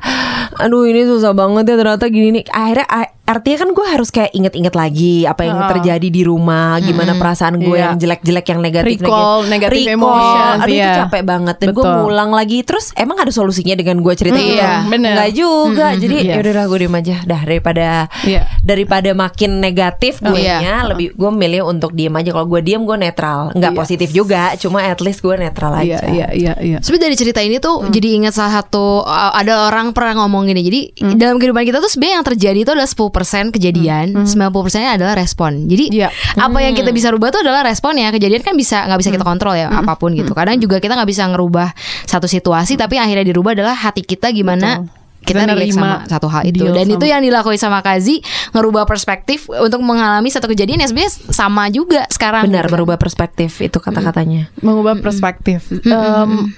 [0.56, 2.44] Aduh ini susah banget ya ternyata gini nih.
[2.46, 2.86] Akhirnya
[3.26, 5.68] artinya kan gue harus kayak inget-inget lagi Apa yang Ah.
[5.68, 7.84] terjadi di rumah Gimana perasaan gue Iya.
[7.84, 10.94] yang jelek-jelek Yang negatif Recall negative emotions, Aduh itu iya.
[11.02, 14.64] capek banget Dan gue ngulang lagi Terus emang ada solusinya dengan gue cerita Mm, gitu
[14.88, 15.12] bener.
[15.12, 16.34] Enggak juga Jadi yes.
[16.38, 17.86] yaudah gue diem aja Dah daripada
[18.22, 18.42] Iya.
[18.60, 20.86] Daripada makin negatif gue Iya.
[20.86, 23.78] Lebih gue milih untuk diem aja Kalau gue diem gue netral Nggak Iya.
[23.78, 27.40] positif juga Cuma at least gue netral iya aja iya iya iya Sebenarnya dari cerita
[27.40, 30.62] ini tuh jadi ingat salah satu uh, ada orang pernah ngomong gini.
[30.62, 30.80] Jadi
[31.16, 32.86] dalam kehidupan kita tuh sebenarnya yang terjadi itu adalah
[33.16, 35.64] 10% kejadian, 90%-nya adalah respon.
[35.64, 36.12] Jadi Iya.
[36.36, 38.12] apa yang kita bisa rubah tuh adalah respon ya.
[38.12, 40.36] Kejadian kan bisa nggak bisa kita kontrol ya apa pun gitu.
[40.36, 41.72] Kadang juga kita nggak bisa ngerubah
[42.04, 45.05] satu situasi tapi akhirnya dirubah adalah hati kita gimana Betul.
[45.26, 49.50] Kita relate sama satu hal itu dan sama- itu yang dilakuin sama Kazi ngerubah perspektif
[49.50, 54.48] untuk mengalami satu kejadian yang sebenarnya sama juga sekarang Benar gitu merubah perspektif Itu kata-katanya
[54.58, 55.66] mengubah perspektif.
[55.82, 56.54] Em,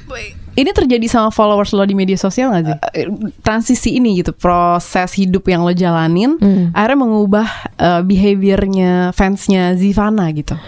[0.55, 2.77] ini terjadi sama followers lo di media sosial gak sih?
[2.95, 3.07] Eh,
[3.41, 6.35] Transisi ini gitu, proses hidup yang lo jalanin,
[6.73, 10.59] akhirnya mengubah eh, behaviornya fansnya Zivana gitu.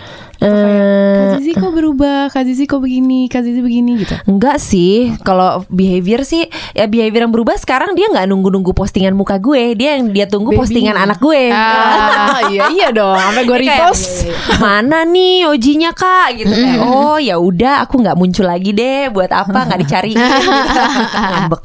[0.40, 4.16] Kak Zizi kok berubah, Kak Zizi kok begini, Kak Zizi begini gitu.
[4.24, 9.36] Enggak sih, kalau behavior sih ya behavior yang berubah sekarang dia nggak nunggu-nunggu postingan muka
[9.36, 10.60] gue, dia yang dia tunggu Baby.
[10.64, 11.52] postingan anak gue.
[11.52, 14.08] Ah, iya iya dong, sampai gue Dia kayak, repost.
[14.56, 16.40] Mana nih ojinya kak?
[16.40, 19.12] Gitu kayak, oh ya udah, aku nggak muncul lagi deh.
[19.12, 19.68] Buat apa?
[19.68, 20.16] Nggak dicari.
[21.36, 21.64] Ngambek.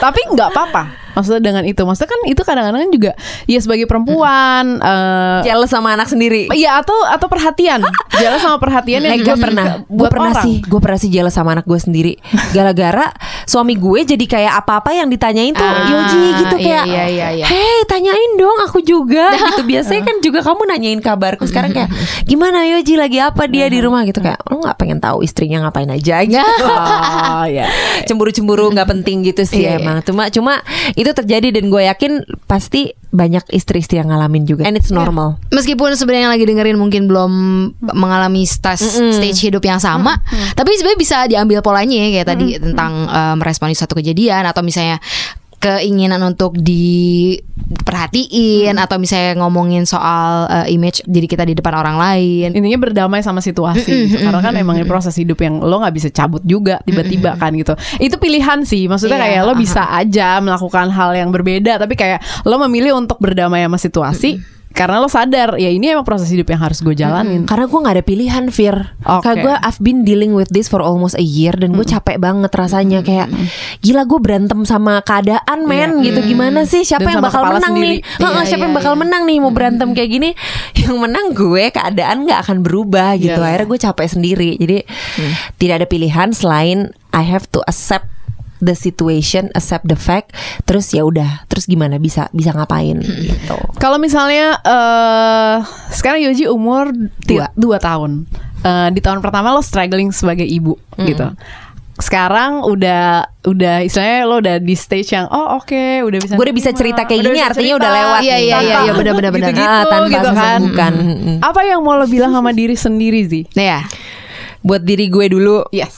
[0.00, 1.03] Tapi nggak apa-apa.
[1.14, 3.12] Maksudnya dengan itu, maksudnya kan itu kadang-kadang juga
[3.44, 6.50] ya sebagai perempuan eh Jealous sama anak sendiri.
[6.50, 7.80] Iya atau atau perhatian,
[8.22, 10.44] jalan sama perhatian yang Eh, juga gue pernah, gue pernah orang.
[10.44, 12.12] sih, gue pernah sih jealous sama anak gue sendiri.
[12.56, 13.10] Gara-gara
[13.44, 17.28] suami gue jadi kayak apa-apa yang ditanyain tuh Ah, Yoji gitu iya, kayak, iya, iya,
[17.34, 17.46] iya.
[17.46, 19.62] hey tanyain dong aku juga gitu.
[19.62, 21.44] Biasanya kan juga kamu nanyain kabarku.
[21.44, 21.90] Sekarang kayak
[22.24, 25.88] gimana Yoji lagi apa dia di rumah gitu kayak, lo nggak pengen tahu istrinya ngapain
[25.88, 26.64] aja gitu.
[26.64, 27.68] Oh ya.
[28.04, 29.80] Cemburu-cemburu nggak penting gitu sih Iya, iya.
[29.80, 29.98] emang.
[30.02, 30.60] Cuma cuma
[31.04, 34.66] itu terjadi dan gue yakin pasti banyak istri-istri yang ngalamin juga.
[34.66, 35.38] And it's normal.
[35.54, 37.32] meskipun sebenarnya yang lagi dengerin mungkin belum
[37.94, 38.82] mengalami stage
[39.14, 40.18] stage hidup yang sama,
[40.58, 44.98] tapi sebenarnya bisa diambil polanya ya kayak tadi tentang eh, meresponi suatu kejadian atau misalnya
[45.64, 52.52] keinginan untuk diperhatiin atau misalnya ngomongin soal eh, image diri kita di depan orang lain.
[52.52, 54.20] Intinya berdamai sama situasi gitu.
[54.20, 57.72] Karena kan emang ini proses hidup yang lo nggak bisa cabut juga tiba-tiba kan gitu.
[57.96, 58.84] Itu pilihan sih.
[58.84, 63.16] Maksudnya Iya, kayak lo bisa aja melakukan hal yang berbeda tapi kayak lo memilih untuk
[63.22, 64.36] berdamai sama situasi
[64.74, 67.46] karena lo sadar ya ini emang proses hidup yang harus gue jalanin.
[67.46, 68.74] Karena gue nggak ada pilihan, Fir.
[69.06, 69.22] Oke.
[69.22, 72.50] Kayak gue, I've been dealing with this for almost a year dan gue capek banget
[72.50, 73.30] rasanya kayak
[73.80, 76.02] gila gue berantem sama keadaan, men.
[76.02, 76.82] Gitu gimana sih?
[76.82, 77.86] Siapa Dan yang bakal menang sendiri.
[77.86, 77.96] nih?
[78.18, 79.00] Heeh, Iya, siapa iya, yang bakal iya.
[79.06, 80.30] menang nih mau berantem kayak gini?
[80.74, 83.38] Yang menang gue, keadaan nggak akan berubah gitu.
[83.38, 83.46] Iya.
[83.46, 84.50] Akhirnya gue capek sendiri.
[84.58, 84.78] Jadi
[85.56, 86.78] tidak ada pilihan selain
[87.14, 88.10] I have to accept
[88.58, 90.30] the situation, accept the fact.
[90.62, 93.56] Terus ya udah, terus gimana bisa bisa ngapain gitu.
[93.76, 95.56] Kalau misalnya eh
[95.90, 96.90] sekarang Yoji umur
[97.22, 97.50] Dua.
[97.52, 98.26] dua tahun.
[98.60, 101.28] Eh, di tahun pertama lo struggling sebagai ibu gitu.
[101.94, 106.56] sekarang udah udah istilahnya lo udah di stage yang oh oke udah bisa Gue udah
[106.56, 107.78] bisa cerita kayak udah gini, artinya cerita.
[107.78, 109.48] udah lewat Iya, iya, iya, iya, benar, benar, benar.
[109.52, 110.30] gitu-gitu, Ah, tanpa gitu
[110.74, 110.92] kan.
[110.92, 111.36] Mm-mm.
[111.38, 113.46] Apa yang mau lo bilang sama diri sendiri sih?
[113.54, 113.80] Nah ya,
[114.58, 115.94] Buat diri gue dulu Yes.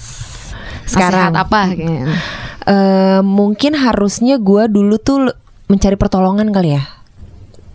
[0.85, 1.33] sekarang.
[1.33, 1.61] nasihat apa?
[1.73, 2.05] kayaknya?
[2.67, 5.31] Eh, mungkin harusnya gue dulu tuh
[5.71, 6.83] mencari pertolongan kali ya.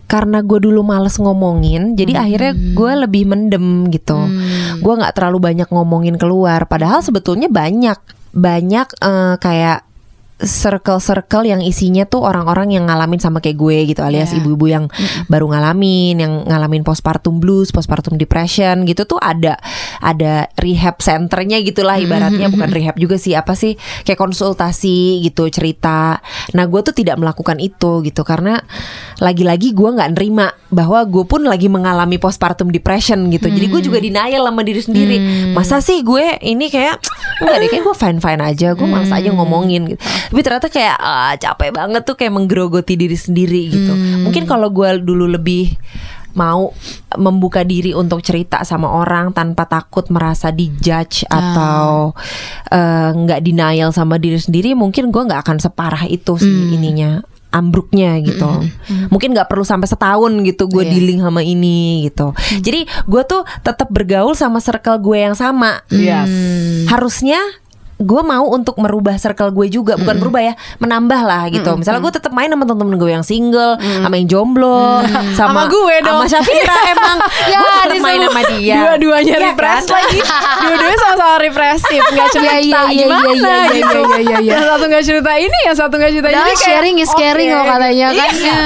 [0.04, 4.20] Karena gue dulu males ngomongin, jadi akhirnya gue lebih mendem gitu.
[4.84, 6.68] Gue nggak terlalu banyak ngomongin keluar.
[6.68, 7.96] Padahal sebetulnya banyak,
[8.36, 9.88] banyak eh, kayak
[10.42, 14.38] circle-circle yang isinya tuh orang-orang yang ngalamin sama kayak gue gitu alias Yeah.
[14.38, 14.84] ibu-ibu yang
[15.26, 19.58] baru ngalamin yang ngalamin postpartum blues, postpartum depression gitu tuh ada
[20.00, 23.74] ada rehab centernya gitulah ibaratnya bukan rehab juga sih apa sih
[24.06, 26.22] kayak konsultasi gitu cerita.
[26.56, 28.62] Nah gue tuh tidak melakukan itu gitu karena
[29.20, 33.46] lagi-lagi gue nggak nerima bahwa gue pun lagi mengalami postpartum depression gitu.
[33.52, 35.16] Jadi gue juga denial sama diri sendiri.
[35.52, 36.98] Masa sih gue ini kayak
[37.42, 38.68] enggak deh kayak gue fine fine aja.
[38.72, 40.00] Gue malas aja ngomongin gitu.
[40.32, 43.92] Tapi ternyata kayak ah, capek banget tuh kayak menggerogoti diri sendiri gitu.
[44.24, 45.76] Mungkin kalau gue dulu lebih
[46.32, 46.72] mau
[47.20, 52.16] membuka diri untuk cerita sama orang tanpa takut merasa dijudge atau
[52.72, 57.20] eh, nggak denial sama diri sendiri mungkin gue nggak akan separah itu sih ininya
[57.52, 58.48] ambruknya gitu.
[59.12, 60.92] Mungkin nggak perlu sampai setahun gitu gue Iya.
[60.96, 62.32] dealing sama ini gitu.
[62.64, 65.84] Jadi gue tuh tetap bergaul sama circle gue yang sama.
[65.92, 66.32] Yes.
[66.88, 67.36] harusnya
[68.02, 72.12] gue mau untuk merubah circle gue juga bukan berubah ya menambah lah gitu misalnya gue
[72.12, 75.00] tetap main sama temen-temen gue yang single sama yang jomblo
[75.32, 76.20] Sama sama gue dong.
[76.20, 79.94] sama Syafira emang Ya, gue tetap main sama dia Dua-duanya Iya repress kan?
[79.96, 80.18] lagi.
[80.62, 84.00] Dua-duanya sama-sama represif, nggak cerita Iya, iya, iya, gimana iya, iya, gitu.
[84.00, 84.52] iya, iya, iya.
[84.52, 86.52] Yang satu nggak cerita ini, yang satu nggak cerita ini.
[86.56, 87.54] sharing is caring oke.
[87.54, 88.30] loh katanya kan.
[88.32, 88.60] Iya,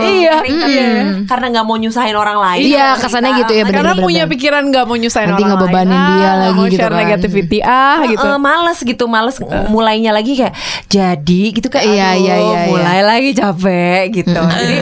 [0.00, 0.34] iya.
[0.44, 0.86] iya.
[1.24, 4.96] karena nggak mau nyusahin orang lain Iya, kesannya gitu ya, Karena punya pikiran nggak mau
[4.96, 6.10] nyusahin Nanti orang ngebebanin lain.
[6.12, 6.92] dia Ah, lagi gitu kan.
[6.94, 8.26] negativity ah gitu.
[8.68, 9.36] Males gitu, males
[9.72, 10.52] mulainya lagi kayak
[10.92, 14.36] jadi gitu kayak Iya, aduh, iya, iya, mulai lagi capek gitu.
[14.36, 14.76] Jadi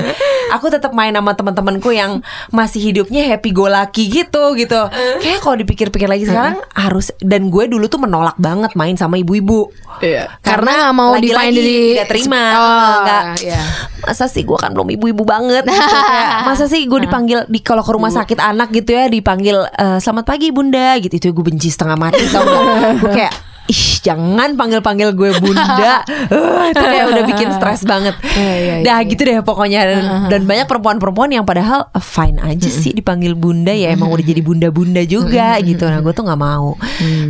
[0.51, 2.19] aku tetap main sama teman-temanku yang
[2.51, 4.81] masih hidupnya happy go lucky gitu gitu.
[5.23, 9.71] Kayak kalau dipikir-pikir lagi sekarang harus dan gue dulu tuh menolak banget main sama ibu-ibu.
[10.03, 10.35] Iya.
[10.43, 13.63] Karena nggak mau lagi-lagi define diri tidak terima Oh, nggak iya.
[14.05, 15.79] masa sih gue kan belum ibu-ibu banget gitu.
[15.79, 19.99] Kayak, masa sih gue dipanggil di kalau ke rumah sakit anak gitu ya dipanggil eh,
[20.03, 22.63] selamat pagi bunda gitu itu gue benci setengah mati tau gak
[23.03, 23.35] gue kayak
[23.67, 26.07] Ih jangan panggil-panggil gue bunda.
[26.07, 28.15] Eh, Itu kayak udah bikin stres banget.
[28.39, 29.81] Iya, Dah gitu deh pokoknya.
[29.83, 34.23] Dan, dan banyak perempuan-perempuan yang padahal eh, Fine aja sih dipanggil bunda Ya emang udah
[34.23, 35.83] jadi bunda-bunda juga gitu.
[35.87, 36.79] Nah gue tuh gak mau.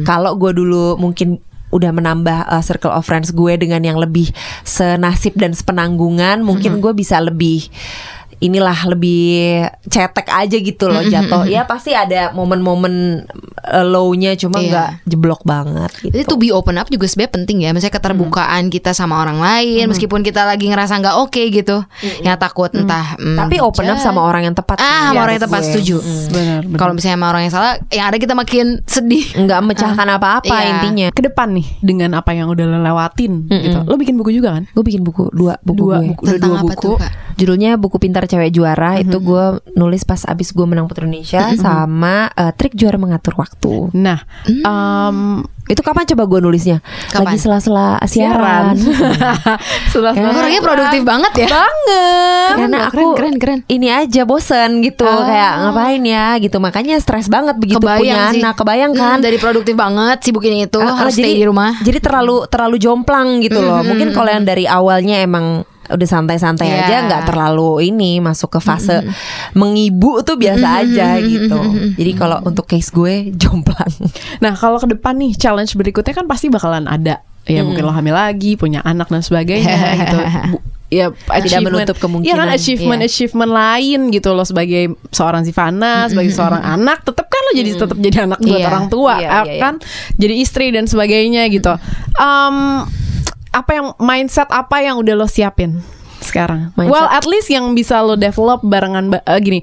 [0.04, 4.30] Kalau gue dulu mungkin udah menambah uh, circle of friends gue dengan yang lebih
[4.62, 7.66] senasib dan sepenanggungan mungkin gue bisa lebih
[8.38, 9.24] inilah lebih
[9.82, 13.24] cetek aja gitu loh jatuh ya pasti ada momen-momen
[13.62, 14.68] uh, low-nya cuma Iya.
[14.68, 16.12] nggak jeblok banget gitu.
[16.12, 17.70] Jadi to be open up juga sebenarnya penting ya.
[17.70, 21.80] Misalnya keterbukaan kita sama orang lain, meskipun kita lagi ngerasa nggak oke gitu,
[22.20, 23.14] yang takut entah.
[23.14, 24.02] mm, Tapi open up judge.
[24.02, 25.68] sama orang yang tepat sih, Ah, sama ya, orang yang tepat gue.
[25.70, 25.96] setuju.
[26.28, 26.78] Benar, benar.
[26.78, 29.24] Kalau misalnya sama orang yang salah, yang ada kita makin sedih.
[29.38, 30.68] nggak memecahkan apa-apa Iya.
[30.72, 33.78] intinya ke depan nih dengan apa yang udah lo lewatin gitu.
[33.82, 34.64] Lo bikin buku juga kan?
[34.66, 36.82] gue bikin buku dua buku Dua gue buku, Tentang dua apa buku.
[36.82, 37.12] tuh, Kak?
[37.36, 42.28] Judulnya buku pintar cewek juara itu gue nulis pas abis gue menang Putri Indonesia sama
[42.28, 43.90] uh, trik juara mengatur waktu.
[43.92, 45.18] Nah, em,
[45.66, 46.78] Itu kapan coba gue nulisnya?
[47.10, 47.26] Kapan?
[47.26, 48.78] Lagi sela-sela siaran.
[48.78, 50.14] Ya.
[50.14, 51.48] Lu orangnya produktif banget ya.
[51.50, 52.54] banget.
[52.54, 53.60] Karena Keren, aku keren, keren.
[53.66, 55.26] ini aja bosen gitu Ah.
[55.26, 58.38] kayak ngapain ya gitu makanya stres banget begitu punya sih.
[58.38, 61.74] anak kebayang Hmm, kan dari produktif banget sibuk ini itu ah, harus stay di rumah.
[61.82, 63.82] Jadi terlalu terlalu jomplang gitu loh.
[63.82, 66.78] Mungkin kalau yang dari awalnya emang udah santai-santai Iya.
[66.80, 69.04] aja nggak terlalu ini masuk ke fase
[69.52, 71.58] mengibu tuh biasa aja gitu.
[71.92, 73.90] Jadi kalau untuk case gue jomplang.
[74.38, 77.22] Nah, kalau ke depan nih challenge berikutnya kan pasti bakalan ada.
[77.44, 79.70] Ya mungkin lo hamil lagi, punya anak dan sebagainya
[80.00, 80.18] gitu.
[80.50, 82.26] Bu- ya achievement- menutup kemungkinan.
[82.26, 83.08] Iya kan achievement Iya.
[83.08, 87.98] achievement lain gitu loh sebagai seorang Zivana, sebagai seorang anak, tetap kan lo jadi tetap
[87.98, 88.66] jadi anak buat Iya.
[88.66, 89.60] orang tua, Iya, eh, iya, iya.
[89.60, 89.74] kan?
[90.12, 91.70] Jadi istri dan sebagainya gitu.
[92.16, 92.56] Em,
[93.56, 95.80] apa yang mindset apa yang udah lo siapin?
[96.16, 96.74] sekarang.
[96.74, 96.90] Mindset.
[96.90, 99.60] Well, at least yang bisa lo develop barengan ba- eh, gini.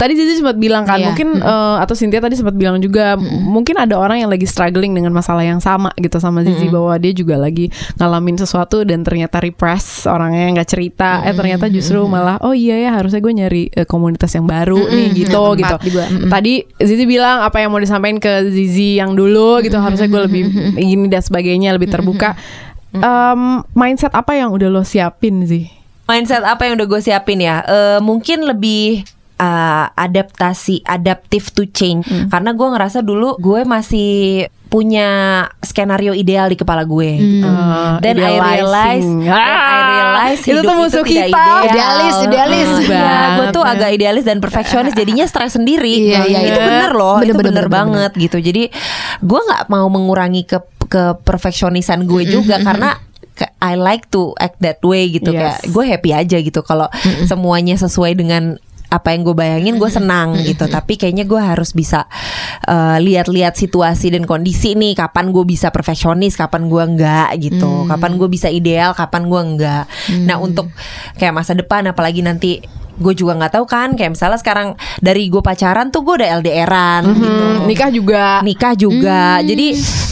[0.00, 1.12] Tadi Zizi sempat bilang kan, Iya.
[1.12, 5.12] mungkin eh, atau Cynthia tadi sempat bilang juga, mungkin ada orang yang lagi struggling dengan
[5.12, 7.68] masalah yang sama gitu sama Zizi bahwa dia juga lagi
[8.00, 12.90] ngalamin sesuatu dan ternyata repress orangnya nggak cerita, eh ternyata justru malah oh iya ya
[12.96, 15.76] harusnya gue nyari eh, komunitas yang baru nih gitu tempat gitu.
[15.92, 16.04] juga.
[16.08, 16.30] Mm-mm.
[16.32, 20.42] Tadi Zizi bilang apa yang mau disampaikan ke Zizi yang dulu gitu harusnya gue lebih
[20.80, 22.38] ini dan sebagainya lebih terbuka.
[22.92, 25.70] Em, mindset apa yang udah lo siapin sih?
[26.04, 27.62] Mindset apa yang udah gue siapin ya?
[27.62, 32.26] Eh, mungkin lebih uh, adaptasi adaptive to change Hmm.
[32.28, 34.10] karena gue ngerasa dulu gue masih
[34.66, 35.08] punya
[35.58, 37.42] skenario ideal di kepala gue gitu.
[37.42, 41.26] Ah, Dan I realize, then I Ah, realize itu hidup tuh musuh tidak kita.
[41.26, 41.58] ideal.
[41.66, 42.70] Idealis, idealis.
[42.86, 45.90] Iya, gue tuh agak idealis dan perfeksionis, jadinya stres sendiri.
[46.06, 46.62] Iya, iya, itu iya.
[46.64, 48.38] bener loh, Bener, itu bener, bener, bener, banget gitu.
[48.38, 48.62] Jadi
[49.20, 52.98] gue nggak mau mengurangi ke ke perfeksionisan gue juga karena
[53.62, 55.32] I like to act that way gitu.
[55.32, 55.38] Yes.
[55.38, 56.90] kayak gue happy aja gitu kalau
[57.24, 58.60] semuanya sesuai dengan
[58.90, 60.66] apa yang gue bayangin gue senang gitu.
[60.66, 62.10] Tapi kayaknya gue harus bisa
[62.66, 64.98] uh, lihat-lihat situasi dan kondisi nih.
[64.98, 67.86] Kapan gue bisa perfeksionis kapan gue enggak gitu.
[67.86, 69.84] Kapan gue bisa ideal kapan gue enggak.
[70.26, 70.68] Nah untuk
[71.16, 72.60] kayak masa depan apalagi nanti
[73.00, 77.02] gue juga nggak tahu kan kayak misalnya sekarang dari gue pacaran tuh gue udah LDRan
[77.10, 77.26] gitu.
[77.26, 78.24] Hmm, nikah juga.
[78.40, 79.22] nikah juga.
[79.40, 79.66] Jadi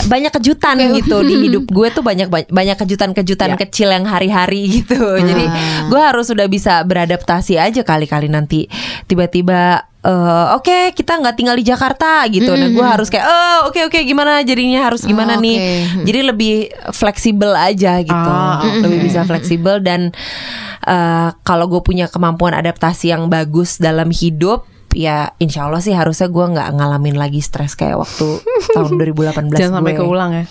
[0.05, 3.57] banyak kejutan gitu di hidup gue tuh banyak banyak kejutan-kejutan Ya.
[3.59, 4.97] kecil yang hari-hari gitu.
[5.15, 5.45] Jadi
[5.87, 8.65] gue harus sudah bisa beradaptasi aja kali-kali nanti
[9.05, 12.49] tiba-tiba eh, oke kita nggak tinggal di Jakarta gitu.
[12.51, 14.81] Nah gue harus kayak oh oke oke gimana jadinya?
[14.83, 15.57] Harus gimana Oh, nih?
[15.59, 16.05] oke.
[16.05, 16.55] jadi lebih
[16.91, 18.15] fleksibel aja gitu.
[18.33, 18.81] Ah, oke.
[18.81, 20.15] lebih bisa fleksibel dan
[20.89, 24.65] eh, kalau gue punya kemampuan adaptasi yang bagus dalam hidup
[24.97, 28.41] ya insya Allah sih harusnya gue nggak ngalamin lagi stres kayak waktu
[28.77, 30.01] tahun 2018 Jangan sampai gue.
[30.01, 30.45] keulang ya.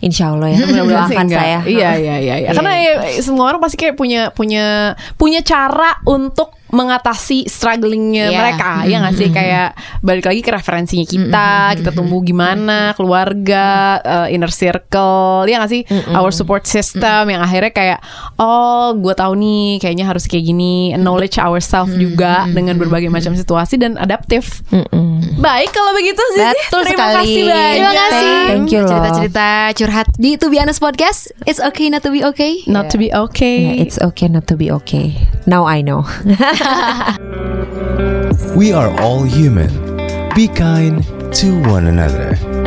[0.00, 2.34] Insya Allah ya Mudah-mudahan saya Iya iya iya.
[2.46, 2.48] iya.
[2.54, 8.38] Karena ya, semua orang pasti kayak punya punya punya cara untuk mengatasi strugglingnya Iya.
[8.40, 9.28] mereka ya nggak sih?
[9.28, 9.68] Kayak
[10.00, 15.82] balik lagi ke referensinya kita kita tumbuh gimana keluarga eh, inner circle ya nggak sih?
[16.10, 17.98] Our support system yang akhirnya kayak
[18.40, 20.96] oh gue tahu nih kayaknya harus kayak gini.
[20.96, 24.64] Knowledge ourselves juga dengan berbagai macam situasi dan adaptif.
[24.72, 25.36] Mm-mm.
[25.38, 26.44] baik kalau begitu sih.
[26.44, 27.16] Betul terima sekali.
[27.20, 27.72] kasih banyak.
[27.76, 28.30] Terima kasih.
[28.48, 28.88] Thank you loh.
[28.88, 29.46] Cerita-cerita
[29.76, 31.20] curhat di To Be Honest Podcast.
[31.44, 32.64] It's okay not to be okay.
[32.64, 33.76] not to be okay.
[33.76, 35.12] Yeah, it's okay not to be okay.
[35.44, 36.06] Now I know
[38.56, 39.70] We are all human.
[40.34, 41.04] Be kind
[41.34, 42.61] to one another.